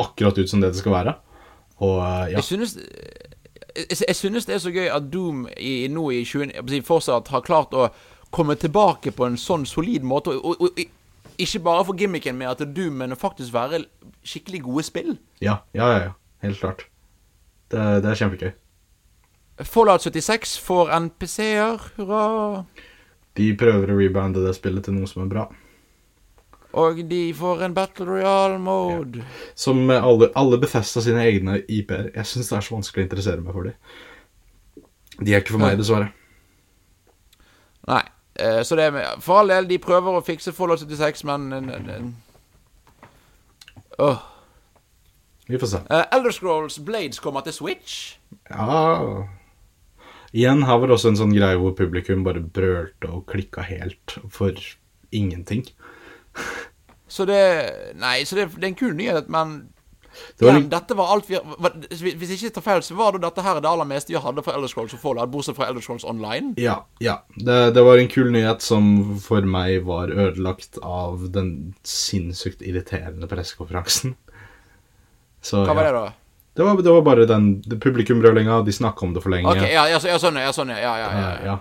[0.02, 1.16] akkurat ut som det det skal være.
[1.82, 2.38] Og uh, ja.
[2.40, 2.78] Jeg synes
[3.76, 6.76] jeg, jeg synes det er så gøy at Doom i, nå i 20, jeg vil
[6.76, 7.90] si, fortsatt har klart å
[8.32, 10.36] komme tilbake på en sånn solid måte.
[10.36, 13.86] Og, og, og ikke bare for gimmicken med at Doom, men å faktisk være
[14.28, 15.14] skikkelig gode spill.
[15.42, 16.12] Ja, ja, ja, ja.
[16.44, 16.86] Helt klart.
[17.72, 18.52] Det, det er kjempegøy.
[19.64, 22.66] Fallout 76 får NPC-er, hurra.
[23.38, 25.46] De prøver å rebrande det spillet til noe som er bra.
[26.74, 29.24] Og de får en Battle Royale-mode.
[29.60, 32.12] Som med alle, alle Bethesda sine egne IP-er.
[32.16, 34.88] Jeg syns det er så vanskelig å interessere meg for dem.
[35.20, 36.12] De er ikke for meg, dessverre.
[37.92, 38.02] Nei.
[38.40, 41.70] eh, så det er For all del, de prøver å fikse Fallout 76, men en-
[41.70, 42.16] en- en-
[44.00, 44.22] Åh.
[45.48, 45.78] Vi får se.
[45.90, 48.18] Eh, Elder Scrolls Blades kommer til Switch.
[48.50, 49.28] Ja
[50.32, 54.16] Igjen, her var det også en sånn greie hvor publikum bare brølte og klikka helt
[54.32, 54.56] for
[55.12, 55.66] ingenting.
[57.12, 57.42] Så det
[58.00, 59.58] Nei, så det, det er en kul nyhet, men
[60.40, 63.24] Det var igjen, dette var alt vi Hvis jeg ikke tar feil, så var det
[63.26, 65.84] dette her det aller meste vi hadde fra Elder Scrolls og Fallout, bortsett fra Elder
[65.84, 66.54] Scrolls Online.
[66.60, 67.22] Ja, ja.
[67.36, 73.28] Det, det var en kul nyhet som for meg var ødelagt av den sinnssykt irriterende
[73.32, 74.16] pressekonferansen.
[75.48, 75.92] Så Hva var ja.
[75.92, 76.21] det, da?
[76.56, 78.62] Det var, det var bare den publikumbrølinga.
[78.66, 79.48] De snakka om det for lenge.
[79.48, 81.46] Ok, ja, ja, så- ja, sånn, ja, sånn, ja, ja, ja, ja.
[81.46, 81.58] ja.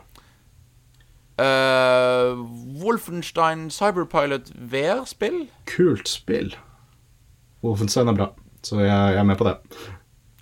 [1.41, 2.35] Eh,
[2.83, 5.47] Wolfenstein Cyberpilot VR-spill?
[5.71, 6.53] Kult spill.
[7.63, 8.29] Wolfenstein er bra,
[8.67, 9.57] så jeg, jeg er med på det.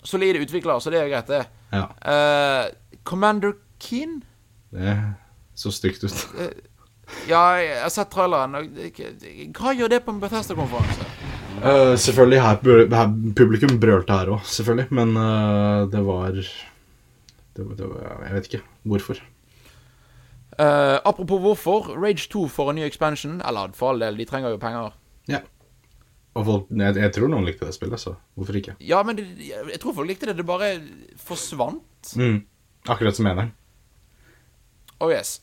[0.03, 1.45] Solide utvikler, så det er greit, det.
[1.73, 1.85] Ja.
[2.03, 2.71] Uh,
[3.05, 4.23] Commander Keen?
[4.73, 4.97] Det
[5.59, 6.27] så stygt ut.
[7.29, 8.55] Ja, jeg har sett traileren.
[9.57, 11.07] Hva gjør det på en Bethesda-konferanse?
[11.65, 12.57] Eh, selvfølgelig her,
[12.95, 14.87] her Publikum brølte her òg, selvfølgelig.
[14.95, 16.47] Men uh, det var det,
[17.57, 19.21] det var Jeg vet ikke hvorfor.
[20.59, 21.95] Uh, apropos hvorfor.
[22.05, 23.43] Rage 2 får en ny expansion.
[23.49, 24.91] Eller for all del, de trenger jo penger.
[25.29, 25.41] Ja.
[26.35, 28.77] Og folk, jeg, jeg tror noen likte det spillet, så hvorfor ikke?
[28.81, 29.27] Ja, men det,
[29.73, 30.37] jeg tror folk likte det.
[30.37, 30.77] Det bare
[31.17, 32.15] forsvant.
[32.17, 32.45] Mm.
[32.89, 33.53] Akkurat som eneren.
[35.01, 35.41] Oh yes.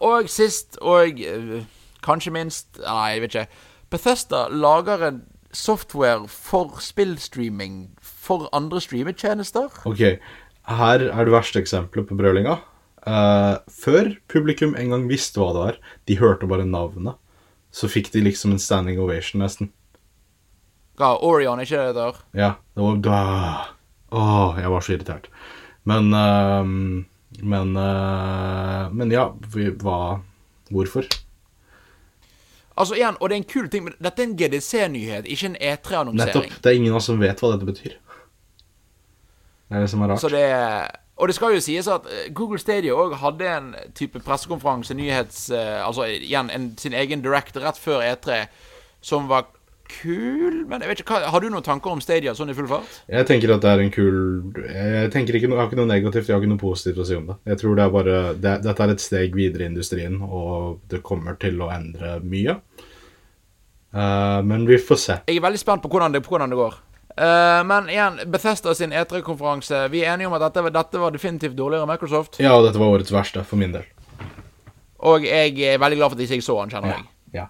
[0.00, 1.20] Og sist, og
[2.04, 3.60] kanskje minst Nei, jeg vet ikke.
[3.90, 5.22] Bethesda lager en
[5.52, 9.70] software for spillstreaming for andre streametjenester.
[9.88, 10.20] Ok,
[10.70, 12.60] her er det verste eksempelet på brølinga.
[13.00, 17.16] Uh, før publikum en gang visste hva det var, de hørte bare navnet,
[17.72, 19.72] så fikk de liksom en standing ovation, nesten.
[21.00, 22.18] Ja, Orion, ikke det der?
[22.36, 23.20] Ja, det var da
[24.10, 25.28] Åh, jeg var så irritert.
[25.88, 26.66] Men uh,
[27.40, 30.20] Men uh, Men ja, vi, hva
[30.70, 31.06] Hvorfor?
[32.80, 35.58] Altså igjen, og det er en kul ting, men dette er en GDC-nyhet, ikke en
[35.60, 36.46] E3-annonsering.
[36.46, 36.62] Nettopp.
[36.64, 37.98] Det er ingen av oss som vet hva dette betyr.
[39.68, 40.22] Det er det som er rart.
[40.22, 40.46] Så det
[41.20, 45.50] Og det skal jo sies at eh, Google Stadia òg hadde en type pressekonferanse, nyhets...
[45.52, 48.46] eh, altså igjen en, sin egen direct rett før E3,
[49.04, 49.50] som var
[49.90, 52.68] kul Men jeg vet ikke, hva, har du noen tanker om Stadia sånn i full
[52.70, 53.00] fart?
[53.10, 54.18] Jeg tenker at det er en kul
[54.64, 57.18] Jeg tenker ikke jeg har ikke noe negativt, jeg har ikke noe positivt å si
[57.18, 57.36] om det.
[57.52, 61.02] Jeg tror det er bare det, Dette er et steg videre i industrien, og det
[61.06, 62.56] kommer til å endre mye.
[63.94, 65.18] Eh, men vi får se.
[65.26, 66.78] Jeg er veldig spent på hvordan det, på hvordan det går.
[67.20, 69.88] Uh, men igjen, Bethesda sin E3-konferanse.
[69.92, 72.38] Vi er enige om at dette, dette var definitivt dårligere enn Microsoft.
[72.40, 73.84] Ja, og dette var årets verste, for min del.
[75.04, 77.04] Og jeg er veldig glad for at ikke jeg så han, kjenner jeg.
[77.34, 77.48] ja.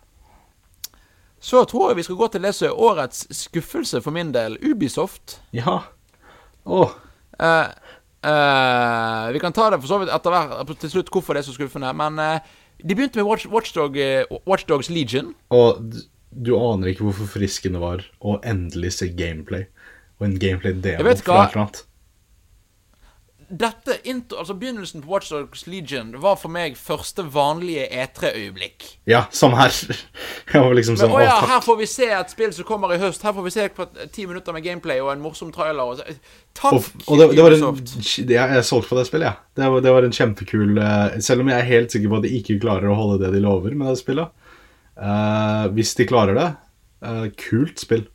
[1.40, 4.58] Så tror jeg vi skal gå til det som er årets skuffelse for min del.
[4.64, 5.38] Ubisoft.
[5.56, 5.82] Ja.
[6.64, 6.90] Å,
[7.40, 7.68] Eh,
[8.20, 11.46] Uh, vi kan ta det for så vidt etter hvert til slutt hvorfor det er
[11.46, 11.88] så skuffende.
[11.96, 12.18] Men
[12.76, 13.96] de begynte med Watch, Watchdog,
[14.44, 15.30] Watchdogs Legion.
[15.48, 15.80] Og
[16.30, 19.66] du aner ikke hvor forfriskende det var å endelig se gameplay.
[20.20, 21.86] Og en gameplay-demo fra et eller annet.
[23.50, 28.84] Dette intro, altså Begynnelsen på Watchdogs Legion var for meg første vanlige E3-øyeblikk.
[29.10, 29.74] Ja, samme her.
[30.52, 32.94] Jeg var liksom Men sånn å ja, her får vi se et spill som kommer
[32.94, 33.24] i høst.
[33.26, 35.82] Her får vi se på ti minutter med gameplay og en morsom trailer.
[35.82, 35.98] Og
[36.54, 39.48] takk, Og, og det, det var en, jeg, jeg er solgt på det spillet, jeg.
[39.58, 42.28] Det, var, det var en kjempekul eh, Selv om jeg er helt sikker på at
[42.28, 44.30] de ikke klarer å holde det de lover med det spillet.
[44.96, 46.48] Eh, hvis de klarer det,
[47.06, 48.06] eh, kult spill.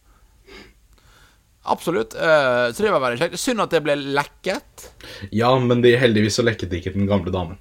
[1.65, 2.13] Absolutt.
[2.13, 3.39] eh, så det var veldig kjekt.
[3.41, 4.89] Synd at det ble lekket.
[5.31, 7.57] Ja, men de, heldigvis så lekket de ikke den gamle damen.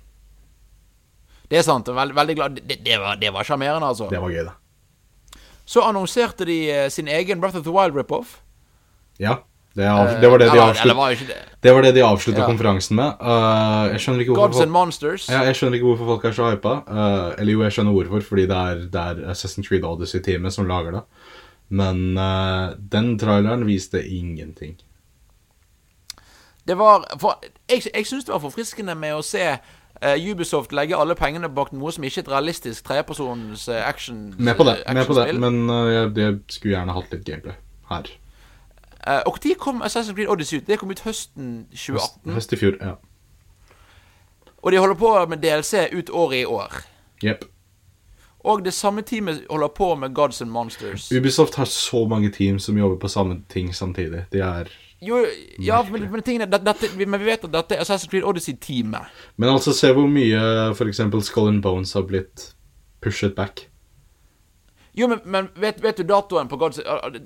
[1.49, 1.89] Det er sant.
[1.89, 2.61] er Veldig, glad.
[2.67, 4.11] Det, det var sjarmerende, altså.
[4.11, 5.41] Det var gøy, det.
[5.65, 8.41] Så annonserte de eh, sin egen Breath of the Wild rip-off.
[9.19, 9.45] Ja,
[9.75, 11.37] det, av, det var det de ikke det.
[11.63, 13.17] Det var det de avslutta konferansen med.
[13.19, 15.29] Uh, jeg skjønner ikke hvorfor Gods and folk, Monsters.
[15.33, 16.75] ja, jeg skjønner ikke hvorfor folk er så hypa.
[16.87, 20.69] Uh, eller jo, jeg skjønner hvorfor, fordi det er, det er Assassin's Creed Odyssey-teamet som
[20.71, 21.05] lager det.
[21.75, 24.77] Men uh, den traileren viste ingenting.
[26.65, 29.49] Det var for, Jeg, jeg syns det var forfriskende med å se
[30.03, 34.35] Uh, Ubisoft legge alle pengene bak noe som ikke er et realistisk tredjepersons uh, action
[34.37, 35.29] Med på det, eh, med på det.
[35.39, 37.55] men uh, jeg, jeg skulle gjerne hatt litt gameplay
[37.93, 38.11] her.
[39.07, 40.67] Eh, og når kom Assassin's Creed Odyssey ut?
[40.67, 42.33] Det kom ut høsten 2018.
[42.35, 42.95] Høst i fjor, ja.
[44.65, 46.79] Og de holder på med DLC ut året i år.
[47.25, 47.45] Jepp.
[48.45, 51.11] Og det samme teamet holder på med Gods and Monsters.
[51.13, 54.25] Ubisoft har så mange team som jobber på samme ting samtidig.
[54.33, 54.69] De er
[55.05, 55.27] Jo,
[55.61, 59.05] ja, men, men, tingene, det- dette, men vi vet at dette er Assassin's Creed Odyssey-teamet.
[59.37, 61.01] Men altså, se hvor mye f.eks.
[61.27, 62.55] Skull and Bones har blitt
[63.03, 63.69] pushet back.
[64.95, 66.79] Jo, men, men vet, vet du datoen på Gods,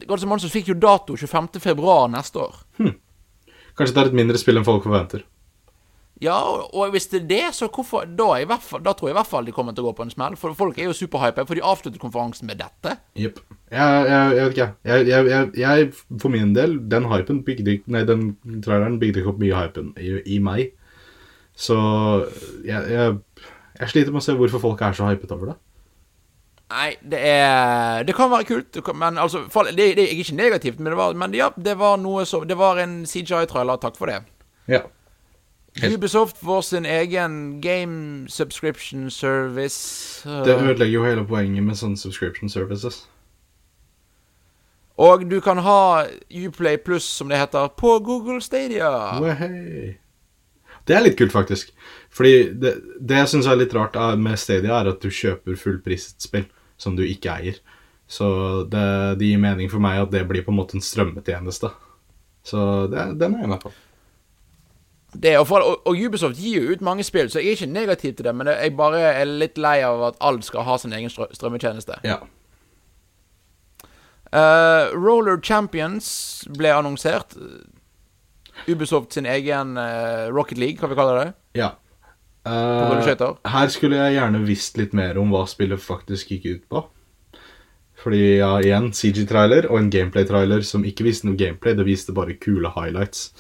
[0.09, 1.59] Gods and Monsters fikk jo dato 25.
[1.61, 2.63] februar neste år.
[3.79, 5.27] Kanskje det er et mindre spill enn folk forventer.
[6.19, 6.35] Ja,
[6.75, 9.47] og hvis det er det, så hvorfor Da, fall, da tror jeg i hvert fall
[9.47, 10.35] de kommer til å gå på en smell.
[10.41, 12.97] For folk er jo superhype, for de avsluttet konferansen med dette.
[13.15, 13.39] Jepp.
[13.71, 15.07] Jeg, jeg, jeg vet ikke, jeg.
[15.07, 15.93] Jeg, jeg.
[16.19, 18.33] For min del, den hypen bygde Nei, den
[18.65, 20.73] traileren bygde ikke opp mye hypen i, i meg.
[21.59, 21.79] Så
[22.67, 25.59] jeg sliter med å se hvorfor folk er så hypet over det.
[26.69, 30.79] Nei, det er Det kan være kult, men altså for, det, det er ikke negativt,
[30.81, 34.07] men det var Men ja, det var noe så Det var en CGI-trailer, takk for
[34.13, 34.19] det.
[34.69, 34.83] Ja.
[35.95, 40.27] Ubisoft får sin egen game subscription service.
[40.29, 43.07] uh, Det ødelegger jo hele poenget med sånne subscription services.
[44.99, 46.05] og du kan ha
[46.47, 49.21] Uplay Plus, som det heter, på Google Stadia.
[49.23, 49.95] Wehey.
[50.89, 51.71] Det er litt kult, faktisk.
[52.11, 55.55] Fordi det, det jeg syns er litt rart er- med Stadia, er at du kjøper
[55.57, 56.49] fullpriset spill
[56.79, 57.59] som du ikke eier.
[58.09, 58.29] Så
[58.73, 58.87] det,
[59.21, 61.71] det gir mening for meg at det blir på en måte en strømmetjeneste.
[62.47, 63.75] Så det, den er jeg med på.
[65.13, 67.73] Det, og, for, og, og Ubisoft gir jo ut mange spill, så jeg er ikke
[67.73, 70.93] negativ til det, men jeg bare er litt lei av at alt skal ha sin
[70.93, 72.01] egen strø strømmetjeneste.
[72.05, 72.21] Ja.
[74.29, 76.09] Uh, Roller Champions
[76.57, 77.37] ble annonsert.
[78.69, 81.29] Ubisoft sin egen uh, Rocket League, kan vi kalle det.
[81.63, 81.75] ja.
[82.49, 86.85] Eh, her skulle jeg gjerne visst litt mer om hva spillet faktisk gikk ut på.
[87.99, 92.37] Fordi, ja, igjen, CG-trailer og en gameplay-trailer som ikke viste noe gameplay, det viste bare
[92.39, 93.33] kule highlights.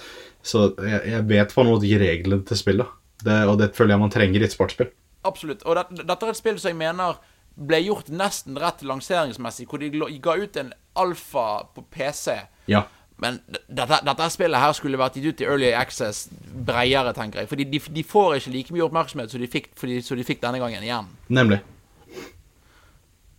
[0.43, 2.97] Så jeg, jeg vet på en måte ikke reglene til spillet.
[3.23, 4.91] Det, og det føler jeg man trenger i et sportsspill.
[5.27, 5.63] Absolutt.
[5.67, 7.19] Og det, dette er et spill som jeg mener
[7.59, 12.37] ble gjort nesten rett lanseringsmessig, hvor de ga ut en alfa på PC.
[12.71, 12.85] Ja.
[13.19, 16.29] Men dette, dette spillet her skulle vært gitt ut i Early Access
[16.67, 17.51] bredere, tenker jeg.
[17.51, 20.61] Fordi de, de får ikke like mye oppmerksomhet som de fikk, som de fikk denne
[20.63, 21.11] gangen igjen.
[21.35, 21.61] Nemlig.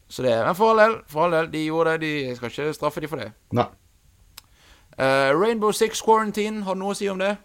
[0.09, 2.09] Så det, Men for all del, for all del, de gjorde det.
[2.09, 3.29] De skal ikke straffe de for det.
[3.55, 3.69] Nei.
[4.99, 7.37] Uh, Rainbow Six Quarantine, har du noe å si om det?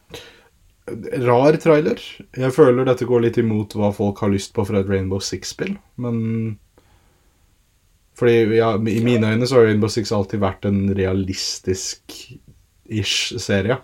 [1.23, 2.01] Rar trailer.
[2.35, 5.77] Jeg føler dette går litt imot hva folk har lyst på fra et Rainbow Six-spill,
[6.03, 6.19] men
[8.15, 13.77] Fordi ja, i mine øyne så har Rainbow Six alltid vært en realistisk-ish serie.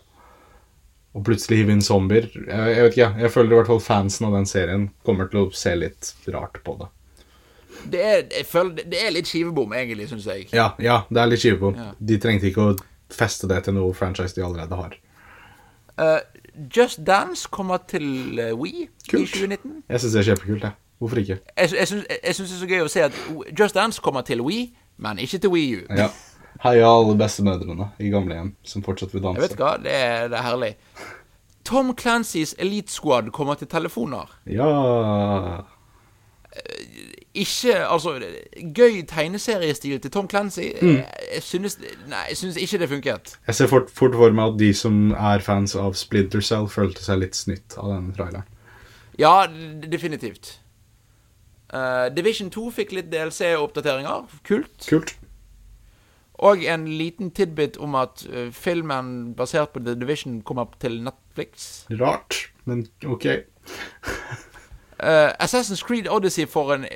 [1.18, 2.28] Og plutselig hive inn zombier.
[2.36, 5.38] Jeg, jeg vet ikke, jeg føler i hvert fall fansen av den serien kommer til
[5.42, 6.88] å se litt rart på det.
[7.90, 10.46] Det er, føler, det- er litt skivebom, egentlig, syns jeg.
[10.54, 11.74] Ja, ja, det er litt skivebom.
[11.80, 11.88] Ja.
[11.98, 12.76] De trengte ikke å
[13.10, 14.92] feste det til noe franchise de allerede har.
[15.98, 16.20] Uh,
[16.76, 18.06] Just Dance kommer til
[18.36, 19.34] Wii We Kult.
[19.34, 19.82] i 2019.
[19.90, 20.74] Jeg syns det er kjempekult, jeg.
[21.00, 21.38] Hvorfor ikke?
[21.56, 23.16] Jeg, jeg, syns, jeg syns det er så gøy å se at
[23.56, 24.66] Just Dance kommer til We,
[25.00, 25.80] men ikke til Wii U.
[25.96, 26.10] Ja.
[26.60, 29.40] Heia alle bestemødrene i gamlehjem som fortsatt vil danse.
[29.40, 30.74] Jeg vet hva, det er, det er herlig.
[31.64, 34.28] Tom Clancys Elite Squad kommer til telefoner.
[34.50, 34.68] Ja
[37.34, 38.20] ikke Altså,
[38.74, 40.60] gøy tegneseriestil til Tom Clancy.
[40.82, 40.88] Mm.
[40.88, 41.78] Jeg, jeg synes
[42.08, 43.38] Nei, jeg synes ikke det funket.
[43.46, 47.04] Jeg ser fort, fort for meg at de som er fans av Splinter Cell, følte
[47.04, 48.48] seg litt snytt av denne traileren.
[49.18, 49.46] Ja,
[49.92, 50.58] definitivt.
[51.74, 54.26] Eh, Division 2 fikk litt DLC-oppdateringer.
[54.46, 54.86] Kult.
[54.88, 55.14] Kult.
[56.40, 61.84] Og en liten tidbit om at uh, filmen basert på The Division kommer til Netflix.
[62.00, 63.26] Rart, men ok.
[65.04, 66.86] uh, Assassin's Creed Odyssey får en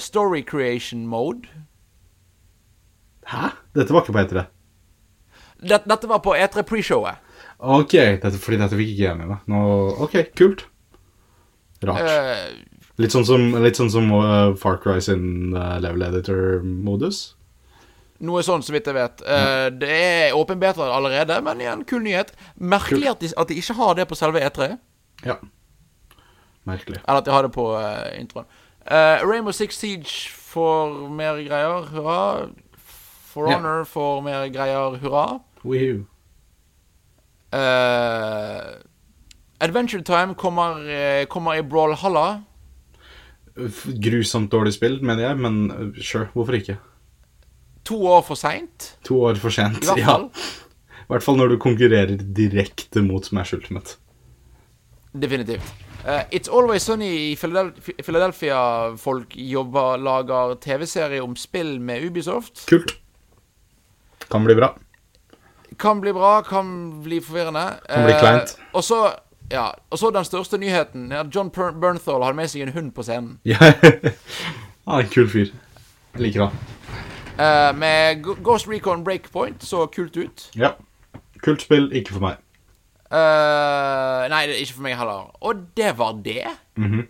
[0.00, 1.52] story creation mode.
[3.28, 3.52] Hæ?
[3.76, 4.46] Dette var ikke på etere.
[5.60, 7.20] Dette, dette var på E3 pre-showet.
[7.58, 9.44] Ok, dette, fordi dette fikk ikke jeg med meg.
[9.52, 9.62] Nå,
[10.06, 10.64] ok, kult.
[11.84, 12.08] Rart.
[12.98, 17.34] Litt sånn som, litt sånn som uh, Far Cry sin uh, level editor-modus.
[18.18, 19.20] noe sånn, så vidt jeg vet.
[19.22, 22.32] Uh, det er åpen beta allerede, men igjen, kul nyhet.
[22.58, 24.72] Merkelig at de, at de ikke har det på selve E3.
[25.24, 25.36] Ja.
[26.66, 26.98] Merkelig.
[27.06, 28.44] Eller at de har det på eh, introen.
[28.84, 32.48] Eh, Rainbow Six Siege får mer greier, hurra.
[33.30, 33.56] For Ja.
[33.56, 35.40] Honor får mer greier, hurra.
[35.62, 36.02] Woohoo.
[37.52, 38.74] Eh,
[39.60, 42.42] Adventure Time kommer, kommer i Brawlhalla.
[44.04, 46.78] Grusomt dårlig spill, mener jeg, men uh, sure, hvorfor ikke?
[47.88, 49.84] To år for seint, To år for sent.
[49.96, 50.18] i Ja.
[51.08, 53.96] I hvert fall når du konkurrerer direkte mot Smash Ultimate.
[55.16, 55.64] Definitivt.
[56.04, 58.58] Uh, It's Always Sunny i Philadelphia,
[59.00, 62.66] folk jobber, lager TV-serie om spill med Ubisoft.
[62.68, 62.92] Kult.
[64.28, 64.74] Kan bli bra.
[65.80, 66.68] Kan bli bra, kan
[67.02, 67.64] bli forvirrende.
[67.88, 68.52] Kan bli kleint.
[68.52, 68.54] kleint.
[68.72, 69.00] og så
[69.50, 71.12] ja, og så den største nyheten.
[71.12, 73.38] Ja, John Bernthal har med seg en hund på scenen.
[73.44, 75.52] Ja, Han er en kul fyr.
[76.14, 76.58] Jeg liker han.
[77.38, 80.50] Uh, med Ghost Recon Breakpoint så kult ut.
[80.56, 80.70] Ja.
[81.42, 82.40] Kult spill, ikke for meg.
[83.08, 85.30] Uh, nei, ikke for meg heller.
[85.40, 86.44] Og det var det.
[86.76, 87.06] Mm -hmm.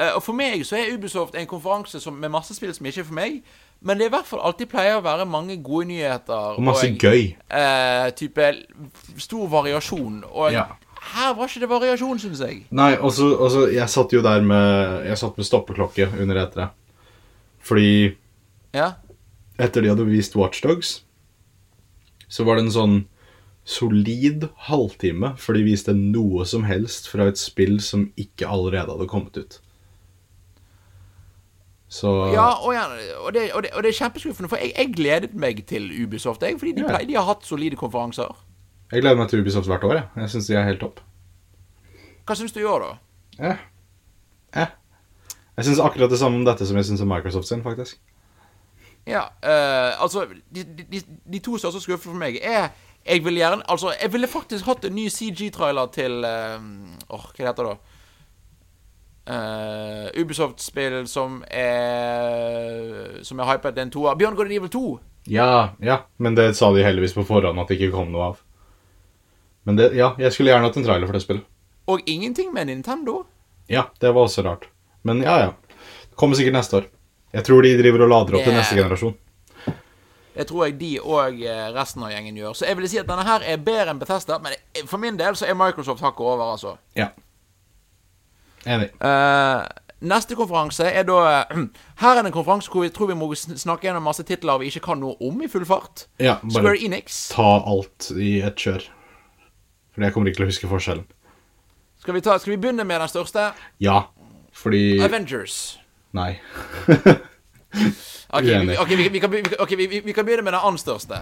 [0.00, 3.00] uh, og for meg så er Ubisoft en konferanse som, med masse spill som ikke
[3.00, 3.42] er for meg.
[3.80, 6.56] Men det er i hvert fall alltid pleier å være mange gode nyheter.
[6.56, 7.36] Og masse gøy.
[7.50, 8.54] eh, type
[9.18, 10.24] stor variasjon.
[10.30, 10.64] Og Ja.
[11.14, 12.62] Her var ikke det variasjon, syns jeg.
[12.70, 16.70] Nei, og så Jeg satt jo der med Jeg satt med stoppeklokke under etere.
[17.62, 18.16] Fordi
[18.74, 18.92] Ja.
[19.58, 21.02] etter de hadde vist Watchdogs,
[22.28, 22.96] så var det en sånn
[23.64, 29.08] solid halvtime før de viste noe som helst fra et spill som ikke allerede hadde
[29.10, 29.58] kommet ut.
[31.88, 32.84] Så Ja, og, ja,
[33.22, 36.42] og, det, og, det, og det er kjempeskuffende, for jeg, jeg gledet meg til Ubisoft.
[36.42, 36.88] Jeg, fordi de, Ja.
[36.88, 38.34] pleier, de har hatt solide konferanser.
[38.92, 39.94] Jeg gleder meg til Ubisoft hvert år.
[39.98, 41.00] Jeg, jeg syns de er helt topp.
[42.26, 43.48] Hva syns du i år, da?
[43.48, 43.64] Eh.
[44.62, 44.74] Eh.
[45.56, 47.98] Jeg syns akkurat det samme om dette som jeg syns om Microsoft sin, faktisk.
[49.06, 51.00] Ja, uh, altså de, de,
[51.32, 52.72] de to største skuffene for meg er
[53.06, 56.64] Jeg ville gjerne Altså, jeg ville faktisk hatt en ny CG-trailer til eh,
[57.14, 57.76] Åh, hva heter det da?
[59.26, 64.14] Uh, Ubisoft-spill som er Som er hypet, den toa.
[64.14, 64.82] Beyond Good Evil 2.
[65.26, 68.42] Ja, ja, men det sa de heldigvis på forhånd at det ikke kom noe av.
[69.66, 71.46] Men det, ja, jeg skulle gjerne hatt en trailer for det spillet.
[71.90, 73.24] Og ingenting med Nintendo.
[73.70, 74.68] Ja, det var også rart.
[75.02, 75.52] Men ja, ja.
[76.10, 76.90] Det kommer sikkert neste år.
[77.34, 79.16] Jeg tror de driver og lader opp til neste generasjon.
[80.36, 82.54] Det tror jeg de og eh, resten av gjengen gjør.
[82.56, 84.54] Så jeg vil si at denne her er bedre enn Bethesda, men
[84.88, 86.74] for min del så er Microsoft hakket over, altså.
[86.96, 87.08] Ja.
[88.66, 88.90] Enig.
[89.00, 89.64] Uh,
[90.04, 91.46] neste konferanse er da
[92.02, 94.68] Her er det en konferanse hvor vi tror vi må snakke gjennom masse titler vi
[94.68, 96.06] ikke kan noe om i full fart.
[96.20, 97.22] Ja, Square bare Enix.
[97.32, 98.90] ta alt i et kjør.
[99.96, 101.06] Fordi jeg kommer ikke til å huske forskjellen.
[102.04, 103.46] Skal vi, ta, skal vi begynne med den største?
[103.80, 104.02] Ja,
[104.52, 105.78] fordi Avengers.
[106.16, 106.34] Nei.
[108.32, 108.76] Ok, vi, Uenig.
[108.80, 111.18] ok, vi, vi, kan, be- vi, vi, kan begynne med den annen største.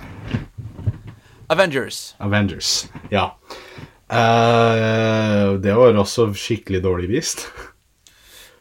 [1.50, 2.14] Avengers.
[2.18, 2.86] Avengers.
[3.10, 3.24] Ja.
[4.10, 7.46] Uh, det var også skikkelig dårlig vist.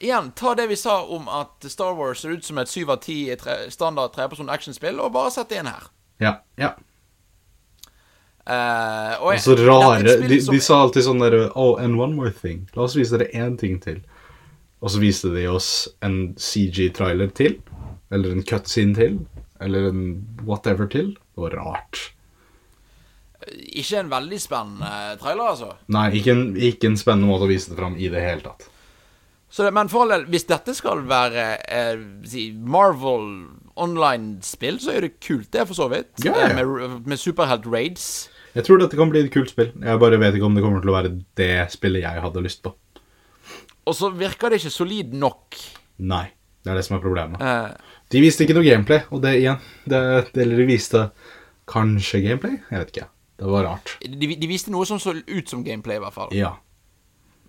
[0.03, 2.97] Igjen, ta det vi sa om at Star Wars ser ut som et 7 av
[3.01, 5.85] 10 tre, standard treperson actionspill, og bare sett det inn her.
[6.19, 6.33] Ja.
[6.59, 6.73] ja.
[8.43, 12.65] Eh, og så rare de, de sa alltid sånn derre Oh, and one more thing.
[12.75, 14.01] La oss vise dere én ting til.
[14.83, 15.69] Og så viste de oss
[16.03, 17.59] en CG-trailer til.
[18.11, 19.21] Eller en cutscene til.
[19.63, 20.03] Eller en
[20.43, 21.13] whatever til.
[21.15, 22.01] Det var rart.
[23.75, 25.71] Ikke en veldig spennende trailer, altså.
[25.91, 28.69] Nei, ikke en, ikke en spennende måte å vise det fram i det hele tatt.
[29.53, 33.27] Så det, men for all del, hvis dette skal være eh, si, Marvel
[33.83, 36.11] online-spill, så er det kult, det, for så vidt.
[36.25, 38.07] Eh, Med, med superhelt-raids.
[38.53, 39.71] Jeg tror dette kan bli et kult spill.
[39.81, 42.61] Jeg bare vet ikke om det kommer til å være det spillet jeg hadde lyst
[42.65, 42.73] på.
[43.83, 45.57] Og så virker det ikke solid nok.
[46.05, 46.27] Nei.
[46.63, 47.41] Det er det som er problemet.
[47.43, 49.99] Uh, De viste ikke noe gameplay, og det igjen det,
[50.31, 51.01] det, Eller de viste
[51.67, 52.61] kanskje gameplay?
[52.69, 53.07] Jeg vet ikke.
[53.41, 53.97] Det var rart.
[53.99, 56.31] de, de viste noe som så ut som gameplay, i hvert fall.
[56.37, 56.53] Ja.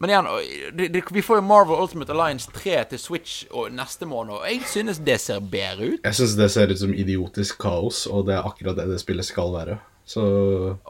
[0.03, 0.27] Men igjen,
[0.75, 4.49] de, det, vi får jo Marvel Ultimate Alliance 3 til Switch og neste måned, og
[4.51, 6.01] jeg synes det ser bedre ut.
[6.03, 9.29] Jeg synes det ser ut som idiotisk kaos, og det er akkurat det det spillet
[9.29, 9.79] skal være.
[10.07, 10.23] Så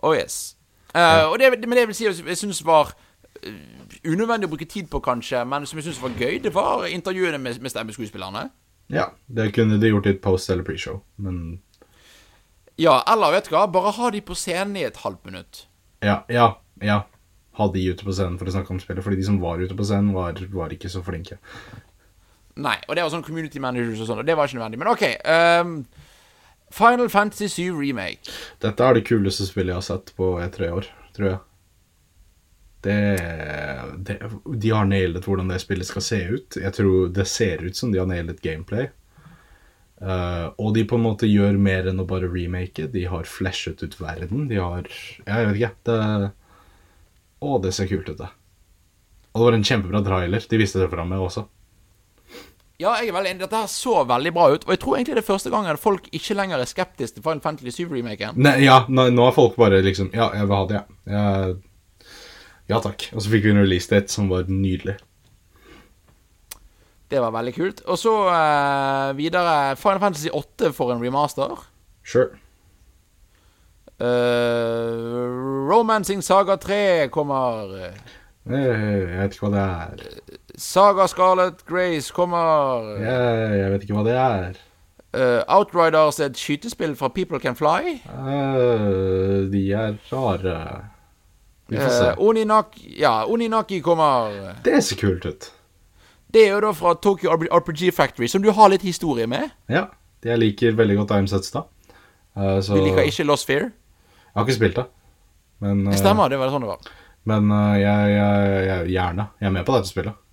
[0.03, 0.57] Oh yes.
[0.95, 2.93] Eh, og det, men det vil si at jeg syns var
[3.43, 3.55] eh,
[4.07, 7.39] unødvendig å bruke tid på, kanskje, men som jeg syns var gøy, det var intervjuene
[7.39, 8.49] med, med stemmeskuespillerne.
[8.93, 11.61] ja, det kunne de gjort i et post- eller pre-show, men
[12.79, 15.67] Ja, eller vet du hva, bare ha de på scenen i et halvt minutt.
[16.03, 17.03] ja, ja, ja.
[17.55, 19.77] Ha de ute på scenen for å snakke om spillet, fordi de som var ute
[19.79, 21.37] på scenen, var, var ikke så flinke.
[22.57, 24.79] Nei, og det var sånn community managers og sånn, og det var ikke nødvendig.
[24.83, 25.05] Men OK.
[25.23, 25.77] ehm,
[26.75, 28.33] Final Fantasy 7 Remake.
[28.59, 31.39] Dette er det kuleste spillet jeg har sett på E3 i år, tror jeg.
[32.85, 32.97] Det,
[34.05, 34.17] det
[34.61, 36.59] De har nailet hvordan det spillet skal se ut.
[36.59, 38.91] Jeg tror det ser ut som de har nailet gameplay.
[40.03, 42.91] Uh, og de på en måte gjør mer enn å bare remake.
[42.93, 44.49] De har flashet ut verden.
[44.51, 45.73] De har Jeg vet ikke.
[45.87, 46.33] Det,
[47.39, 48.33] å, det ser kult ut, det.
[49.31, 50.51] Og det var en kjempebra trailer.
[50.51, 51.47] De viste det fram med også.
[52.85, 53.41] Ja, jeg er veldig enig.
[53.47, 54.67] Dette her så veldig bra ut.
[54.67, 57.41] Og jeg tror egentlig det er første gangen folk ikke lenger er skeptiske til Final
[57.45, 58.37] Fantasy 7-remaken.
[58.45, 61.25] Nei, ja, nå, nå er folk bare liksom Ja, jeg vil ha det, ja.
[62.69, 63.09] Ja takk.
[63.13, 64.99] Og så fikk vi en release date som var nydelig.
[67.13, 67.83] Det var veldig kult.
[67.89, 71.57] Og så uh, videre Final Fantasy 8 for en remaster.
[72.05, 72.37] Sure.
[74.01, 77.77] Uh, Romancing Saga 3 kommer.
[78.45, 80.41] Jeg, jeg vet ikke hva det er.
[80.59, 82.95] Saga Scarlet Grace kommer.
[83.01, 84.63] Jeg, jeg vet ikke hva det er.
[85.15, 87.99] Uh, Outriders, et skytespill fra People Can Fly.
[88.11, 90.57] Uh, de er rare.
[91.69, 92.09] Vi får se.
[92.09, 94.55] Eh, Oninaki, ja, Oninaki kommer.
[94.65, 95.53] Det ser kult ut.
[96.35, 99.55] Det er jo da fra Tokyo RPG Factory, som du har litt historie med.
[99.71, 99.87] Ja.
[100.25, 101.69] Jeg liker veldig godt Time Setstad.
[102.37, 103.69] Eh, så Du liker ikke Lost Fear?
[103.69, 104.85] Jeg har ikke spilt det.
[105.61, 106.93] Men, Det eh, stemmer, det var sånn det var.
[107.31, 109.27] men eh, jeg, jeg, jeg, gjerne.
[109.41, 110.24] Jeg er med på dette spillet.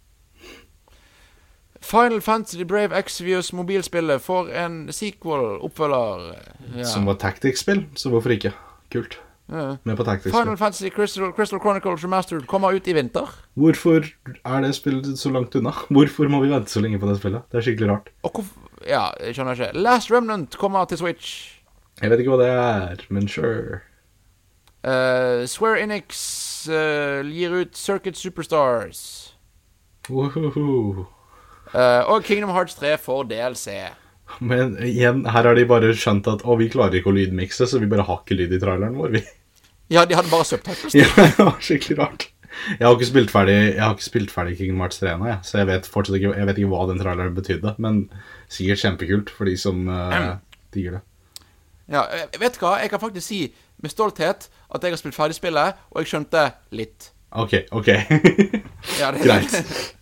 [1.82, 6.32] Final Fantasy Brave Exvius mobilspillet får en sequel, oppfølger.
[6.78, 6.86] Ja.
[6.86, 8.54] Som var Tactics-spill, så hvorfor ikke?
[8.94, 9.18] Kult.
[9.50, 9.78] Ja.
[9.84, 10.44] Med på Tactics-spill.
[10.44, 13.28] Final Fantasy Crystal, Crystal Chronicles Remastered kommer ut i vinter.
[13.54, 14.06] Hvorfor
[14.46, 15.74] er det spillet så langt unna?
[15.90, 17.42] Hvorfor må vi vente så lenge på det spillet?
[17.52, 18.12] Det er skikkelig rart.
[18.88, 19.72] Ja, jeg skjønner ikke.
[19.78, 21.58] Last Remnant kommer til Switch.
[22.02, 23.82] Jeg vet ikke hva det er, men sure.
[24.82, 26.22] Uh, Square Enix
[26.70, 29.36] uh, gir ut Circuit Superstars.
[30.10, 31.06] Wohoho.
[31.72, 33.76] Eh, og Kingdom Hearts 3 får DLC.
[34.40, 37.80] Men igjen, her har de bare skjønt at å, vi klarer ikke å lydmikse, så
[37.82, 39.24] vi bare har ikke lyd i traileren vår, vi.
[39.92, 40.96] Ja, de hadde bare subtitles.
[40.96, 42.28] Ja, det var skikkelig rart.
[42.68, 45.40] Jeg har ikke spilt ferdig Jeg har ikke spilt ferdig Kingdom Hearts 3 ennå, jeg,
[45.48, 48.02] så jeg vet fortsatt ikke Jeg vet ikke hva den traileren betydde, men
[48.52, 50.34] sikkert kjempekult for de som uh,
[50.76, 51.02] digger det.
[51.92, 52.76] Ja, eh, vet du hva?
[52.84, 53.40] Jeg kan faktisk si
[53.82, 56.44] med stolthet at jeg har spilt ferdig spillet, og jeg skjønte
[56.76, 57.12] litt.
[57.32, 57.90] OK, OK.
[59.00, 59.56] Ja, det, Greit.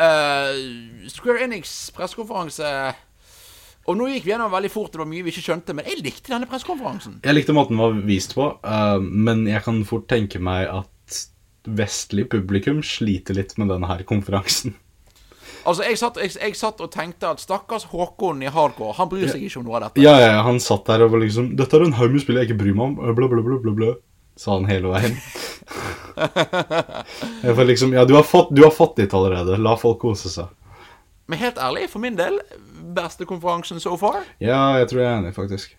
[0.00, 2.68] Eh, Square Enix pressekonferanse
[3.84, 6.00] Og nå gikk vi gjennom veldig fort, det var mye vi ikke skjønte, men jeg
[6.04, 7.18] likte denne pressekonferansen.
[7.24, 11.18] Jeg likte måten den var vist på, uh, men jeg kan fort tenke meg at
[11.64, 14.76] vestlig publikum sliter litt med denne her konferansen.
[15.60, 19.28] Altså, jeg satt, jeg, jeg satt og tenkte at stakkars Håkon i hardcore, han bryr
[19.28, 20.04] seg ikke om noe av dette.
[20.04, 22.40] Ja, ja, ja, han satt der og var liksom 'Dette er en haug med spill
[22.40, 23.90] jeg ikke bryr meg om', bla, bla, bla, bla, bla.
[24.40, 25.18] Sa han hele veien.
[27.44, 29.58] jeg får liksom Ja, du har, fått, du har fått ditt allerede.
[29.60, 30.48] La folk kose seg.
[31.30, 32.40] Men helt ærlig, for min del,
[32.96, 34.24] beste konferansen so far.
[34.42, 35.76] Ja, jeg tror jeg er enig, faktisk.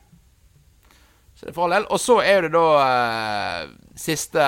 [1.36, 1.88] Så det er for all.
[1.90, 4.46] Og så er det da eh, siste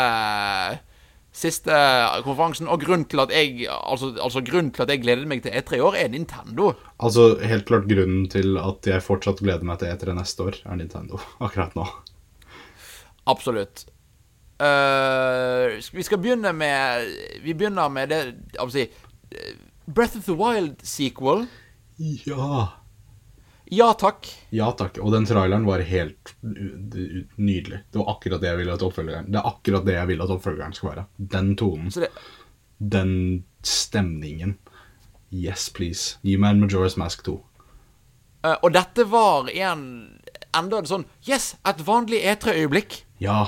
[1.34, 1.74] Siste
[2.22, 5.55] konferansen, og grunnen til at jeg Altså, altså grunnen til at jeg gleder meg til
[5.57, 6.68] E3 i år, er Nintendo.
[7.01, 10.78] Altså, helt klart grunnen til at jeg fortsatt gleder meg til E3 neste år, er
[10.78, 11.88] Nintendo akkurat nå.
[13.34, 13.88] Absolutt.
[14.62, 17.08] Eh, vi skal begynne med
[17.41, 18.20] Vi begynner med det
[18.54, 21.47] Jeg si eh, Breath of the Wild-sequel.
[21.97, 22.68] Ja.
[23.74, 24.30] Ja takk.
[24.56, 24.99] Ja takk.
[25.04, 27.82] Og den traileren var helt nydelig.
[27.91, 30.32] Det var akkurat det jeg ville at oppfølgeren Det er akkurat det jeg vil at
[30.38, 31.06] oppfølgeren skal være.
[31.18, 31.89] Den tonen.
[31.91, 32.12] Det,
[32.78, 34.58] Den stemningen.
[35.34, 36.20] Yes, please.
[36.22, 37.36] Gi meg en Majora's Mask 2.
[38.43, 39.84] Uh, og dette var en
[40.54, 43.01] enda en sånn Yes, et vanlig E3-øyeblikk.
[43.24, 43.47] Ja.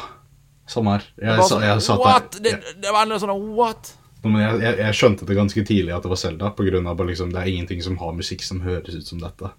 [0.68, 1.06] Samme her.
[1.16, 2.40] Jeg, jeg, sa, sånn, jeg satt What?
[2.42, 3.94] der Det, det var enda sånn What?
[4.26, 7.30] men jeg, jeg, jeg skjønte det ganske tidlig at det var grunn av bare liksom,
[7.30, 9.52] det er ingenting som har musikk som høres ut som dette.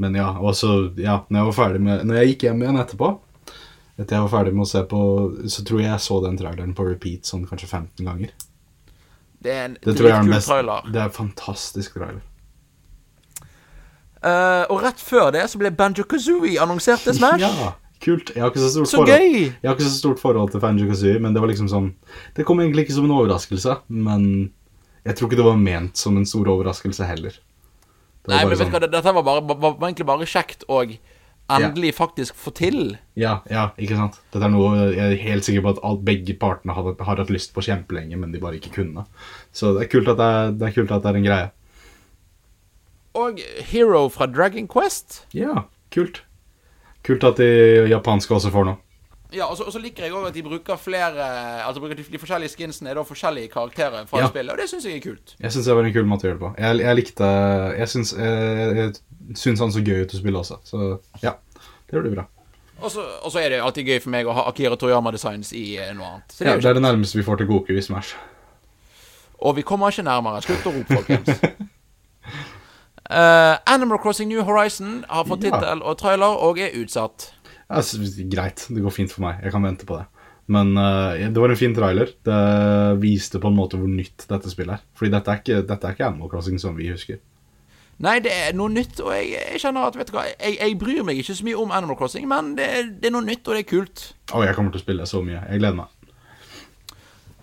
[0.00, 2.80] Men ja, og så, ja, når jeg var ferdig med Når jeg gikk hjem igjen
[2.80, 3.10] etterpå,
[3.94, 5.02] etter jeg var ferdig med å se på
[5.46, 8.32] Så tror jeg jeg så den traileren på repeat sånn kanskje 15 ganger.
[9.44, 10.50] Det er en Det tror jeg den dritkul beste.
[10.50, 10.88] trailer.
[10.90, 12.24] Det er en fantastisk trailer.
[14.24, 17.44] Uh, og rett før det så ble Banjo Kazooie annonsert til Smash.
[17.44, 18.32] Ja, kult.
[18.34, 19.38] Jeg har ikke så stort Så forhold gøy!
[19.48, 21.90] Jeg har ikke så stort forhold til Fanji Kazooie, men det var liksom sånn
[22.36, 24.28] Det kom egentlig ikke som en overraskelse, men
[25.04, 27.36] jeg tror ikke det var ment som en stor overraskelse heller.
[28.24, 30.64] Det Nei, men vet du sånn- hva, dette var, bare, var, var egentlig bare kjekt
[30.68, 30.80] å
[31.52, 32.96] endelig faktisk få til.
[33.20, 34.16] Ja, ja, ikke sant?
[34.32, 37.32] Dette er noe jeg er helt sikker på at alt, begge partene har, har hatt
[37.32, 39.04] lyst på kjempelenge, men de bare ikke kunne.
[39.52, 41.50] Så det er kult at det er, det er, kult at det er en greie.
[43.14, 45.20] Og Hero fra Dragon Quest.
[45.36, 46.22] Ja, kult.
[47.04, 47.48] Kult at de
[47.90, 48.80] japanske også får noe.
[49.34, 51.24] Ja, og så, og så liker jeg òg at de bruker flere
[51.66, 54.28] Altså bruker de, de forskjellige skinsene er da forskjellige karakterer fra Ja.
[54.30, 55.34] spillet, og det syns jeg er kult.
[55.40, 56.52] Jeg syns det var en kul måte å gjøre det på.
[56.62, 57.30] Jeg, jeg likte
[57.80, 61.34] Jeg syns, jeg han så gøy ut å spille også, så ja.
[61.90, 62.24] Det blir bra.
[62.82, 66.06] Og så er det alltid gøy for meg å ha Akira Toriyama-designs i eh, noe
[66.14, 66.32] annet.
[66.32, 68.14] Så det Ja, det er det nærmeste vi får til Goku i Smash.
[69.44, 70.42] Og vi kommer ikke nærmere.
[70.44, 71.40] Slutt å rope, folkens.
[73.14, 75.54] Eh, Animal Crossing New Horizon har fått Ja.
[75.54, 77.30] tittel og trailer og er utsatt.
[77.70, 77.80] Ja,
[78.28, 79.42] greit, det går fint for meg.
[79.42, 80.06] Jeg kan vente på det.
[80.46, 82.10] Men uh, det var en fin trailer.
[82.22, 84.82] Det viste på en måte hvor nytt dette spillet er.
[84.98, 87.22] Fordi dette er ikke, dette er ikke Animal Crossing som vi husker.
[88.04, 90.78] Nei, det er noe nytt, og jeg, jeg kjenner at Vet du hva, jeg, jeg
[90.80, 92.66] bryr meg ikke så mye om Animal Crossing, men det,
[93.00, 94.08] det er noe nytt, og det er kult.
[94.34, 95.44] Å, jeg kommer til å spille så mye.
[95.46, 95.92] Jeg gleder meg.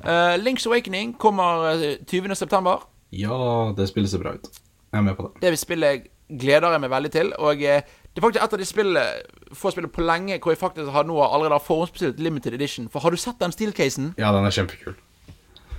[0.02, 2.36] Uh, Links Awakening kommer eh, 20.
[2.36, 2.84] september.
[3.16, 4.52] Ja, det spiller seg bra ut.
[4.92, 5.42] Jeg er med på det.
[5.42, 6.08] Det spillet
[6.40, 7.32] gleder jeg meg veldig til.
[7.40, 10.60] Og eh, det er faktisk et av de spillene få spillet på lenge hvor jeg
[10.60, 12.90] faktisk har nå allerede har forhåndsbestilt limited edition.
[12.92, 14.14] For har du sett den steelcasen?
[14.20, 14.98] Ja, den er kjempekul.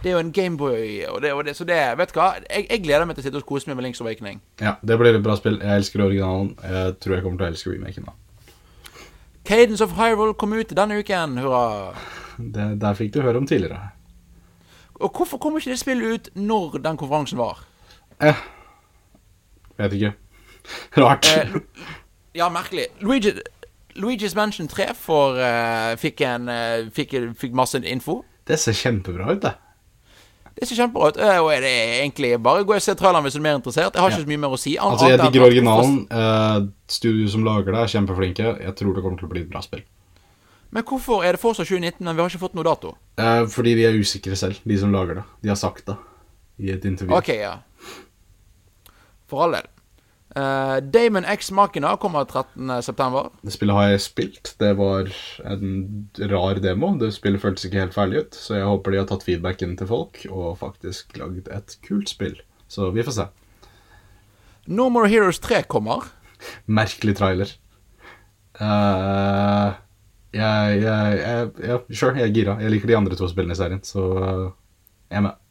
[0.02, 2.32] Det er jo en Gameboy, og det, og det, så det Vet du hva?
[2.50, 4.40] Jeg, jeg gleder meg til å sitte og kose meg med Links Awakening.
[4.58, 5.60] Ja, det blir et bra spill.
[5.62, 6.56] Jeg elsker originalen.
[6.58, 8.08] Jeg tror jeg kommer til å elske remaken.
[8.08, 8.16] da.
[9.46, 11.92] Cadence of Hyrule kom ut denne uken, hurra.
[12.38, 13.92] Det, der fikk du høre om tidligere.
[15.02, 17.62] Og hvorfor kom ikke det spillet ut når den konferansen var?
[18.22, 18.42] Eh,
[19.82, 20.12] vet ikke.
[21.02, 21.26] Rart.
[21.26, 21.56] Eh,
[22.38, 22.86] ja, merkelig.
[23.00, 23.32] Luigi,
[23.96, 28.22] Luigi's Mansion 3 for, uh, fikk, en, uh, fikk, fikk masse info.
[28.48, 29.52] Det ser kjempebra ut, det.
[30.58, 31.16] Det ser kjempebra ut.
[31.16, 33.94] eh, Og er det egentlig bare gå og se traileren hvis du er mer interessert.
[33.94, 34.24] Jeg har ikke Ja.
[34.24, 34.76] så mye mer å si.
[34.78, 35.94] an- Altså, jeg digger originalen.
[36.10, 38.48] Uh, studio som lager det, er kjempeflinke.
[38.60, 39.82] Jeg tror det kommer til å bli et bra spill.
[40.72, 42.94] Men hvorfor er det fortsatt 2019, men vi har ikke fått noe dato?
[43.20, 45.24] Uh, fordi de er usikre selv, de som lager det.
[45.42, 45.96] De har sagt det
[46.60, 47.12] i et intervju.
[47.16, 47.58] Ok, ja.
[49.28, 49.68] For all del.
[50.36, 53.30] Eh, Damon X Machina kommer 13.9.
[53.42, 54.54] Det spillet har jeg spilt.
[54.60, 55.10] Det var
[55.44, 56.94] en rar demo.
[57.00, 59.90] Det spillet føltes ikke helt ferdig ut, så jeg håper de har tatt feedbacken til
[59.90, 62.38] folk og faktisk lagd et kult spill.
[62.72, 63.28] Så vi får se.
[64.72, 66.08] No More Heroes 3 kommer.
[66.66, 67.52] Merkelig trailer.
[68.60, 69.72] Uh,
[70.32, 72.56] jeg, jeg, jeg, ja, sure, jeg er gira.
[72.62, 74.44] Jeg liker de andre to spillene i serien, så eh,
[75.12, 75.41] jeg er med.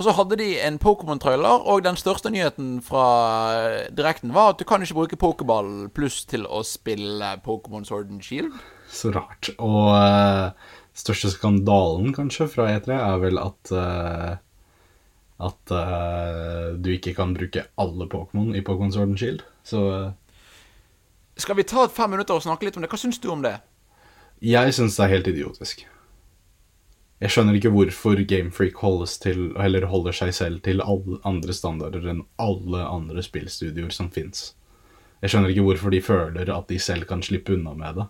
[0.00, 3.06] Og så hadde de en Pokémon-trailer, og den største nyheten fra
[3.52, 8.08] eh, direkten var at du kan ikke bruke Pokéball pluss til å spille Pokémon Sword
[8.08, 8.54] and Shield.
[8.88, 9.50] Så rart.
[9.60, 14.40] Og uh, største skandalen, kanskje, fra E3 er vel at uh,
[15.40, 19.44] At uh, du ikke kan bruke alle Pokémon i Pokémon Sword and Shield.
[19.68, 19.84] Så
[21.36, 22.88] Skal vi ta fem minutter og snakke litt om det?
[22.88, 23.58] Hva syns du om det?
[24.40, 25.82] jeg syns det er helt idiotisk.
[27.20, 28.78] Jeg skjønner ikke hvorfor Gamefreak
[29.60, 34.54] eller holder seg selv til alle andre standarder enn alle andre spillstudioer som fins.
[35.20, 38.06] Jeg skjønner ikke hvorfor de føler at de selv kan slippe unna med det.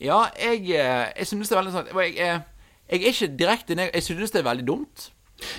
[0.00, 2.42] Ja, jeg, eh, jeg synes det er veldig sant jeg, jeg, er-
[2.90, 5.10] jeg er ikke direkte Jeg synes det er veldig dumt.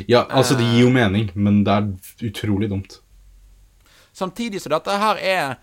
[0.07, 2.99] Ja, altså Det gir jo mening, men det er utrolig dumt.
[4.13, 5.55] Samtidig så dette her er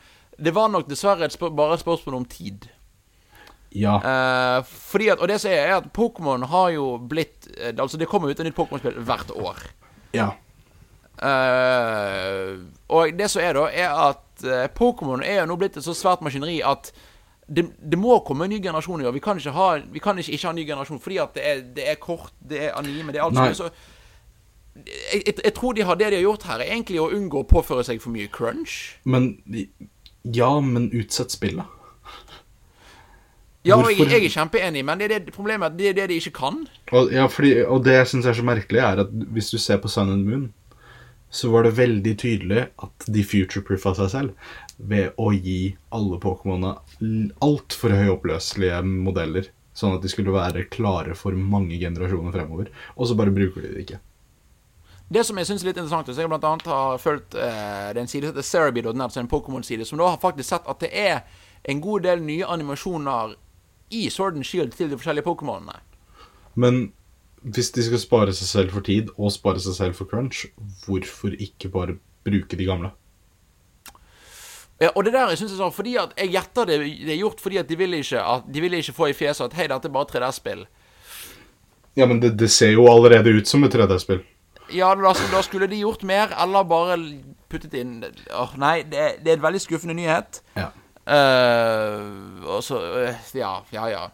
[0.43, 2.67] Det var nok dessverre et spør bare et spørsmål om tid.
[3.75, 7.73] Ja, Uh, fordi at, Og det som er, er at Pokémon har jo blitt eh,
[7.75, 9.59] Altså, det kommer ut et nytt Pokémon-spill hvert år.
[10.15, 10.31] ja.
[11.15, 12.59] Uh,
[12.89, 14.45] og det som er, da, er at
[14.75, 16.91] Pokémon er jo nå blitt et så svært maskineri at
[17.47, 19.15] det, det må komme en ny generasjon i år.
[19.15, 21.45] Vi kan ikke ha Vi kan ikke, ikke ha en ny generasjon fordi at det
[21.51, 23.57] er, det er kort, det er anime, det er alt sånt.
[23.57, 23.71] Så
[24.75, 27.45] jeg, jeg, jeg tror de har, det de har gjort her, er egentlig å unngå
[27.45, 28.97] å påføre seg for mye crunch.
[29.05, 29.37] Men
[30.25, 31.69] Ja, men utsett spillet.
[33.65, 36.11] Ja, og jeg, jeg er kjempeenig, men det er det problemet at det er det
[36.11, 36.59] de ikke kan.
[36.93, 39.81] Og, ja, fordi, og det jeg syns er så merkelig, er at hvis du ser
[39.81, 40.45] på Sun and Moon,
[41.35, 47.33] så var det veldig tydelig at de future-proofa seg selv ved å gi alle Pokémonene
[47.43, 49.49] altfor høyoppløselige modeller.
[49.75, 52.69] Sånn at de skulle være klare for mange generasjoner fremover.
[52.95, 53.99] Og så bare bruker de det ikke.
[55.15, 57.99] Det som jeg synes er litt interessant, så jeg blant annet har fulgt eh, den
[57.99, 60.71] er en side som heter Cerebi.net, den er en Pokémon-side, som da har faktisk sett
[60.71, 61.25] at det er
[61.69, 63.35] en god del nye animasjoner
[64.01, 65.79] i Sword and Shield til de forskjellige Pokémonene.
[66.55, 66.93] Men
[67.45, 70.47] hvis de skal spare seg selv for tid og spare seg selv for crunch,
[70.87, 72.93] hvorfor ikke bare bruke de gamle?
[74.83, 77.21] Ja, og det der jeg synes jeg sånn, fordi at jeg gjetter det, det er
[77.21, 79.69] gjort fordi at de vil ikke, at, de vil ikke få i fjeset at hei,
[79.71, 80.65] dette er bare 3D-spill.
[81.95, 84.25] Ja, men det, det ser jo allerede ut som et 3D-spill.
[84.75, 86.97] Ja, da, da skulle de gjort mer, eller bare
[87.53, 87.99] puttet inn
[88.33, 90.41] Åh, Nei, det, er- det er en veldig skuffende nyhet.
[90.59, 90.71] Ja.
[91.05, 92.05] Eh,
[92.49, 94.05] og så uh, Ja, ja, ja.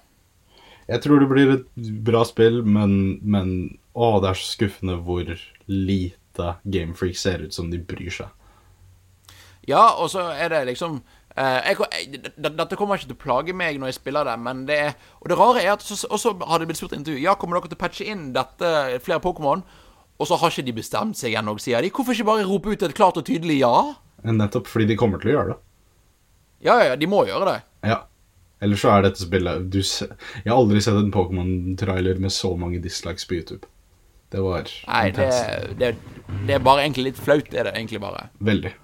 [0.91, 1.68] Jeg tror det blir et
[2.03, 3.53] bra spill, men, men
[3.95, 5.28] Å, det er så skuffende hvor
[5.70, 8.30] lite Gamefreak ser ut som de bryr seg.
[9.68, 11.03] Ja, og så er det liksom
[11.38, 11.76] Uh, jeg,
[12.11, 14.97] jeg, Dette kommer ikke til å plage meg når jeg spiller det, men det er
[15.22, 17.78] Og det rare er at så, har det blitt spurt intervju Ja, kommer dere til
[17.78, 19.62] å patche inn dette flere Pokémon.
[20.18, 21.93] Og så har ikke de bestemt seg ennå, sier de.
[21.95, 23.72] Hvorfor ikke bare rope ut et klart og tydelig ja?
[24.26, 25.59] Nettopp fordi de kommer til å gjøre det.
[26.61, 27.59] Ja, ja, ja, de må gjøre det.
[27.89, 28.03] Ja.
[28.61, 32.83] Ellers så er dette spillet du, Jeg har aldri sett en Pokémon-trailer med så mange
[32.85, 33.65] dislikes på YouTube.
[34.31, 35.31] Det var Nei, det,
[35.81, 35.95] det,
[36.47, 38.29] det er bare egentlig litt flaut, er det egentlig bare.
[38.39, 38.75] Veldig.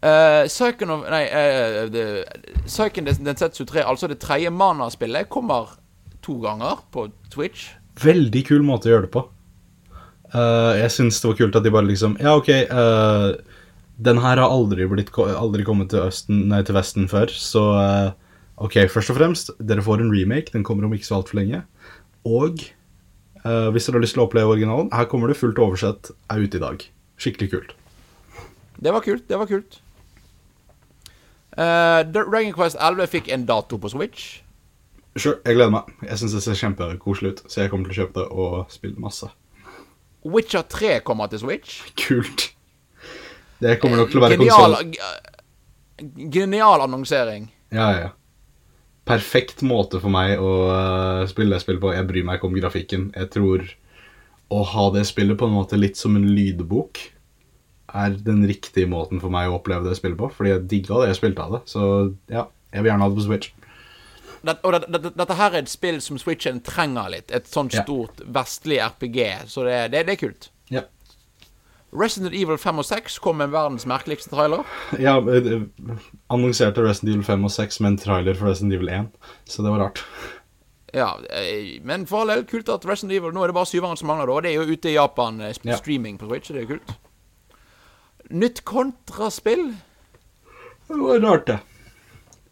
[0.00, 2.06] Uh, Psyken of Nei, uh, det,
[2.64, 5.76] Psyken Densetsu 3, altså det tredje Mana-spillet, kommer
[6.24, 7.68] to ganger på Twitch.
[8.00, 9.26] Veldig kul måte å gjøre det på.
[10.32, 13.30] Uh, jeg syns det var kult at de bare liksom Ja, OK, eh,
[14.00, 18.30] den her har aldri, blitt, aldri kommet til, østen, nei, til Vesten før, så eh,
[18.60, 20.52] OK, først og fremst, dere får en remake.
[20.54, 21.62] Den kommer om ikke så altfor lenge.
[22.28, 22.60] Og
[23.44, 26.44] uh, hvis dere har lyst til å oppleve originalen, her kommer det fullt oversett, er
[26.44, 26.84] ute i dag.
[27.20, 27.72] Skikkelig kult.
[28.76, 29.24] Det var kult.
[29.28, 29.80] Det var kult.
[31.56, 34.28] Uh, Dragon Quest 11 fikk en dato på Switch.
[35.16, 35.88] Sure, jeg gleder meg.
[36.04, 39.00] Jeg syns det ser kjempekoselig ut, så jeg kommer til å kjøpe det og spille
[39.02, 39.32] masse.
[40.20, 41.80] Witcher 3 kommer til Switch.
[41.96, 42.50] Kult.
[43.60, 44.76] Det kommer nok til å være konsoll.
[46.32, 47.50] genial annonsering.
[47.74, 48.08] Ja, ja.
[49.08, 51.92] Perfekt måte for meg å uh, spille det spillet på.
[51.96, 53.08] Jeg bryr meg ikke om grafikken.
[53.16, 53.64] Jeg tror
[54.50, 57.00] å ha det spillet på en måte litt som en lydbok
[57.90, 60.30] er den riktige måten for meg å oppleve det spillet på.
[60.34, 61.62] Fordi jeg digga det jeg spilte av det.
[61.70, 61.82] Så
[62.30, 63.52] ja, jeg vil gjerne ha det på Switch.
[64.40, 67.28] Det, og det, det, dette her er et spill som Switchen trenger litt.
[67.34, 69.20] Et sånt stort stort vestlig RPG.
[69.50, 70.50] Så det, det, det er kult.
[70.72, 70.86] Ja.
[71.92, 74.62] Resident Evil 5 og 6 kom med verdens merkeligste trailer.
[75.06, 75.64] Ja, eh,
[76.30, 79.08] annonserte Resident Evil 5 og 6 med en trailer for Resident Evil 1,
[79.50, 80.04] så det var rart.
[80.94, 83.98] Ja, eh, men for all del, kult at Resident Evil Nå er det bare syveren
[83.98, 84.40] som mangler, da.
[84.46, 86.22] Det er jo ute i Japan, streaming Ja.
[86.22, 86.94] på Switch, så det er kult.
[88.30, 89.66] Nytt kontraspill.
[90.90, 91.58] Det var rart, det.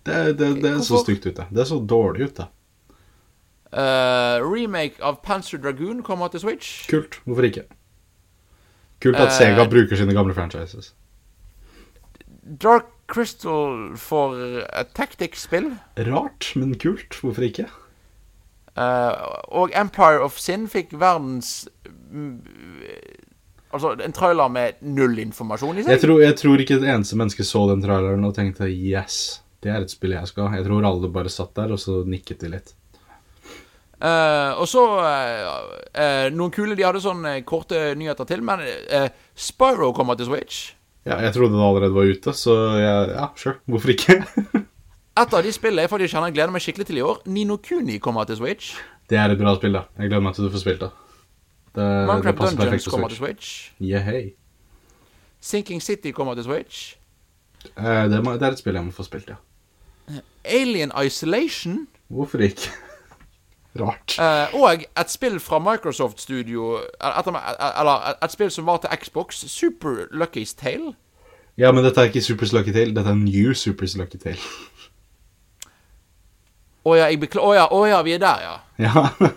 [0.06, 1.46] Det, det, det er så stygt ute.
[1.50, 2.46] Det er så dårlig ute.
[3.68, 6.86] Uh, remake av Panzer Dragoon kommer til Switch.
[6.88, 7.18] Kult.
[7.26, 7.66] Hvorfor ikke?
[9.02, 10.92] Kult at Sega Sega bruker sine gamle franchises.
[12.62, 15.70] Dark Crystal for et tactics-spill.
[16.08, 17.16] Rart, men kult.
[17.22, 17.68] Hvorfor ikke?
[18.78, 19.14] Uh,
[19.48, 21.64] og Empire of Sin fikk verdens
[22.12, 22.36] mm,
[23.74, 26.04] Altså en trailer med null informasjon i Jeg seg.
[26.04, 29.84] tror, jeg tror ikke et eneste menneske så den traileren og tenkte yes, det er
[29.84, 30.60] et spill jeg skal ha.
[30.60, 32.72] Jeg tror alle bare satt der, og så nikket de litt.
[33.98, 39.90] Eh, og så uh, Noen kule De hadde sånne korte nyheter til, men uh, Spyro
[39.96, 40.68] kommer til Switch.
[41.08, 43.56] Ja, jeg trodde den allerede var ute, så jeg, ja, sure.
[43.66, 44.20] Hvorfor ikke?
[45.18, 47.56] Et av de spillene jeg faktisk kjenner jeg gleder meg skikkelig til i år, Nino
[47.58, 48.76] Kuni kommer til Switch.
[49.10, 49.88] det er et bra spill, da.
[49.98, 50.90] Jeg gleder meg til du får spilt det.
[51.74, 53.50] Det, det Minecraft passer perfekt på kommer til Switch.
[53.66, 53.82] Switch.
[53.82, 54.30] Yeah, hey.
[55.40, 56.94] Sinking City kommer til Switch.
[57.74, 60.20] Eh, det, må, det er et spill jeg må få spilt, ja.
[60.44, 61.88] Alien Isolation.
[62.08, 62.70] Hvorfor ikke?
[63.76, 64.16] Rart.
[64.18, 67.36] Eh, og et spill fra Microsoft Studio etter,
[67.80, 70.94] Eller et spill som var til Xbox, Super Lucky's Tale.
[71.58, 74.38] Ja, men dette er ikke Super Lucky Tale, dette er New Super Lucky Tale.
[76.86, 78.56] Å ja, jeg å ja, oh, ja, vi er der, ja.
[78.78, 79.08] Ja.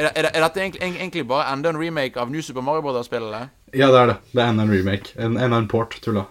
[0.00, 3.48] Er, er, er dette egentlig, egentlig bare enda en remake av New Super Mario Brothers-spillene?
[3.74, 4.14] ja, det er det.
[4.32, 5.10] Det er enda en remake.
[5.18, 6.22] En- Enda en port, tulla.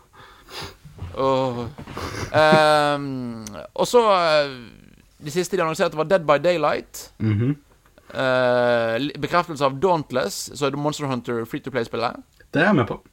[1.20, 1.66] Oh.
[2.32, 3.44] Um,
[3.76, 4.54] og så eh,
[5.20, 7.14] Det siste de annonserte, var Dead by Daylight.
[7.18, 7.56] Mm -hmm.
[8.14, 12.16] uh, bekreftelse av Dauntless, så er det Monster Hunter free to play-spillet.
[12.54, 13.04] Det er jeg med på.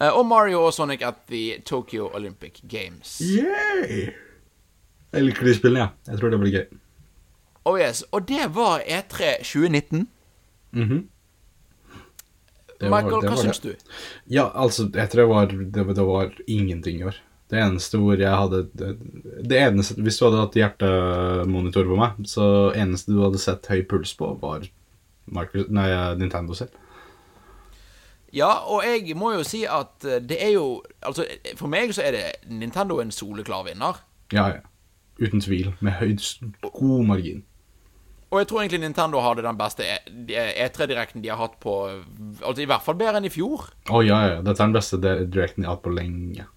[0.00, 3.20] Uh, og Mario og Sonic at the Tokyo Olympic Games.
[3.20, 4.10] Yay!
[5.12, 6.12] Jeg liker de spillene, ja.
[6.12, 6.78] Jeg tror det blir gøy.
[7.64, 10.08] Oh yes, Og det var E3 2019.
[10.70, 11.06] Mm -hmm.
[12.80, 13.74] var- Michael, hva syns du?
[14.30, 17.14] Ja, altså, jeg tror det var, det, det var ingenting i år.
[17.50, 22.46] Det eneste hvor jeg hadde det, eneste, Hvis du hadde hatt hjertemonitor på meg, så
[22.74, 24.66] eneste du hadde sett høy puls på, var
[25.30, 25.86] Marcus, nei,
[26.18, 26.74] Nintendo selv.
[28.34, 31.24] Ja, og jeg må jo si at eh, det er jo Altså,
[31.56, 34.02] for meg så er det Nintendo en soleklar vinner.
[34.34, 34.64] Ja, ja.
[35.22, 35.70] Uten tvil.
[35.80, 36.16] Med høy,
[36.74, 37.44] god margin.
[38.34, 41.76] Og jeg tror egentlig Nintendo hadde den beste E- E3-direkten de har hatt på
[42.42, 43.70] Altså i hvert fall bedre enn i fjor.
[43.88, 44.40] Å ja, ja.
[44.42, 46.48] Dette er den beste direkten de- har hatt på lenge.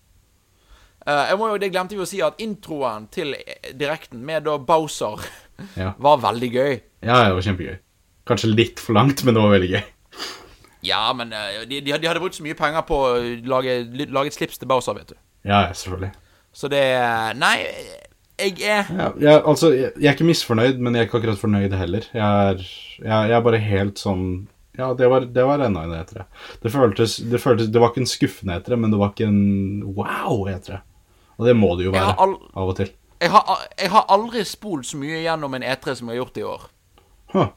[1.09, 4.45] Eh, jeg må jo, Det glemte vi å si, at introen til eh, direkten med
[4.45, 5.23] da Bowser
[5.81, 5.93] Ja.
[5.99, 6.73] var veldig gøy.
[7.03, 7.79] ja, det var kjempegøy.
[8.29, 9.81] Kanskje litt for langt, men det var veldig gøy.
[10.87, 13.09] Ja, men eh, de, de, hadde- brukt så mye penger på å
[13.51, 15.17] lage, lage et slips til Bowser, vet du.
[15.47, 16.13] Ja, selvfølgelig.
[16.55, 16.83] Så det
[17.39, 17.55] Nei,
[18.39, 21.41] jeg er Ja, jeg, altså, jeg, jeg er ikke misfornøyd, men jeg er ikke akkurat
[21.41, 22.07] fornøyd heller.
[22.15, 22.63] Jeg er,
[23.03, 24.23] jeg, er bare helt sånn
[24.79, 26.25] Ja, det var, det var enda en etere.
[26.63, 29.83] Det føltes, det føltes Det var ikke en skuffende etere, men det var ikke en
[29.97, 30.79] wow etere.
[31.39, 32.91] Og det må det jo være av og til.
[33.23, 36.39] jeg har, jeg har aldri spolt så mye gjennom en E3 som jeg har gjort
[36.39, 36.69] i år.
[37.33, 37.49] Huh.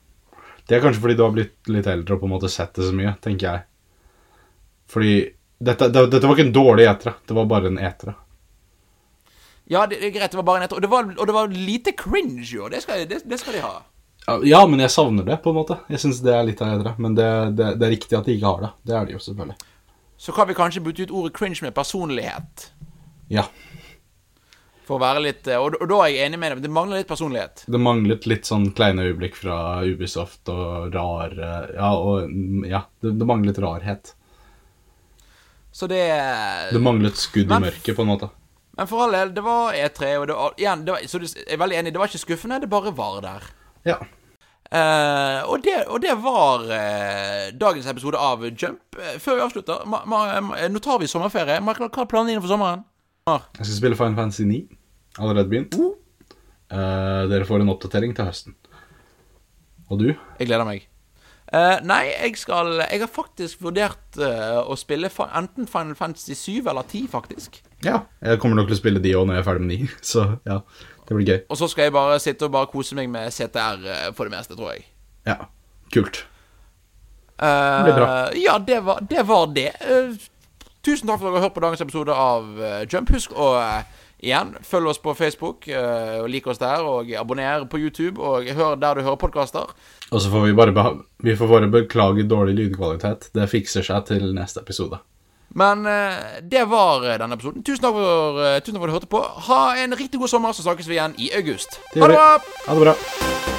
[0.69, 2.87] Det er kanskje fordi du har blitt litt eldre og på en måte sett det
[2.87, 3.65] så mye, tenker jeg.
[4.93, 5.15] Fordi
[5.63, 8.15] dette, det, dette var ikke en dårlig etere, det var bare en etere.
[9.71, 10.79] Ja, det, det er greit, det var bare en E3.
[10.79, 12.69] Og det var, og det var lite cringe, jo.
[12.71, 13.75] Det skal, det, det skal de ha.
[14.47, 15.81] Ja, men jeg savner det, på en måte.
[15.91, 16.95] Jeg syns det er litt av etere.
[17.03, 17.29] Men det,
[17.59, 18.73] det, det er riktig at de ikke har det.
[18.87, 19.59] Det er de jo, selvfølgelig.
[20.23, 22.69] Så kan vi kanskje bytte ut ordet cringe med personlighet.
[23.33, 23.49] Ja.
[24.87, 26.65] For å være litt eh, Og, og da er jeg enig med deg.
[26.65, 27.65] Det mangler litt personlighet.
[27.71, 29.57] Det manglet litt sånn kleine øyeblikk fra
[29.87, 34.15] Ubisoft og rar eh, Ja, og mm, ja, det, det manglet rarhet.
[35.73, 36.03] Så det
[36.73, 38.31] Det manglet skudd Men- i mørket, på en måte.
[38.77, 41.45] Men for all del, det var E3, og det var, igjen, det var, så jeg
[41.45, 43.49] er veldig enig, det var ikke skuffende, det bare var der.
[43.85, 43.99] Ja.
[44.73, 48.97] Uh, og, det, og det var uh, dagens episode av Jump.
[49.21, 50.23] Før vi avslutter, ma, ma,
[50.73, 51.59] nå tar vi sommerferie.
[51.61, 52.87] Michael, hva er planene dine for sommeren?
[53.23, 54.57] Jeg skal spille Final Fantasy 9.
[55.23, 55.77] Allerede begynt.
[55.79, 58.57] Uh, dere får en oppdatering til høsten.
[59.93, 60.09] Og du?
[60.41, 60.89] Jeg gleder meg.
[61.53, 66.67] Uh, nei, jeg skal Jeg har faktisk vurdert uh, å spille enten Final Fantasy 7
[66.67, 67.61] eller 10, faktisk.
[67.87, 68.01] Ja.
[68.25, 70.27] Jeg kommer nok til å spille de òg når jeg er ferdig med 9, så
[70.49, 70.59] ja.
[71.07, 71.41] Det blir gøy.
[71.47, 74.35] Og så skal jeg bare sitte og bare kose meg med CTR uh, for det
[74.35, 74.89] meste, tror jeg.
[75.31, 75.39] Ja.
[75.95, 76.25] Kult.
[77.39, 78.13] det blir bra.
[78.35, 79.27] Ja, det var det.
[79.29, 79.71] Var det.
[80.83, 83.13] Tusen takk for at dere har hørt på dagens episode av eh, Jump.
[83.15, 83.85] Husk å eh,
[84.27, 88.51] igjen følg oss på Facebook, eh, og lik oss der, og abonner på YouTube, og
[88.51, 89.71] hør der du hører podkaster.
[90.11, 90.91] Og så får vi bare,
[91.23, 93.31] vi får bare beklage dårlig lydkvalitet.
[93.35, 94.99] Det fikser seg til neste episode.
[95.55, 95.85] Men
[96.49, 97.61] det var denne episoden.
[97.61, 99.25] Tusen takk for, tusen takk for at du hørte på.
[99.53, 101.77] Ha en riktig god sommer, så snakkes vi igjen i august.
[101.93, 102.31] Ha det bra!
[102.67, 103.52] Ha det bra.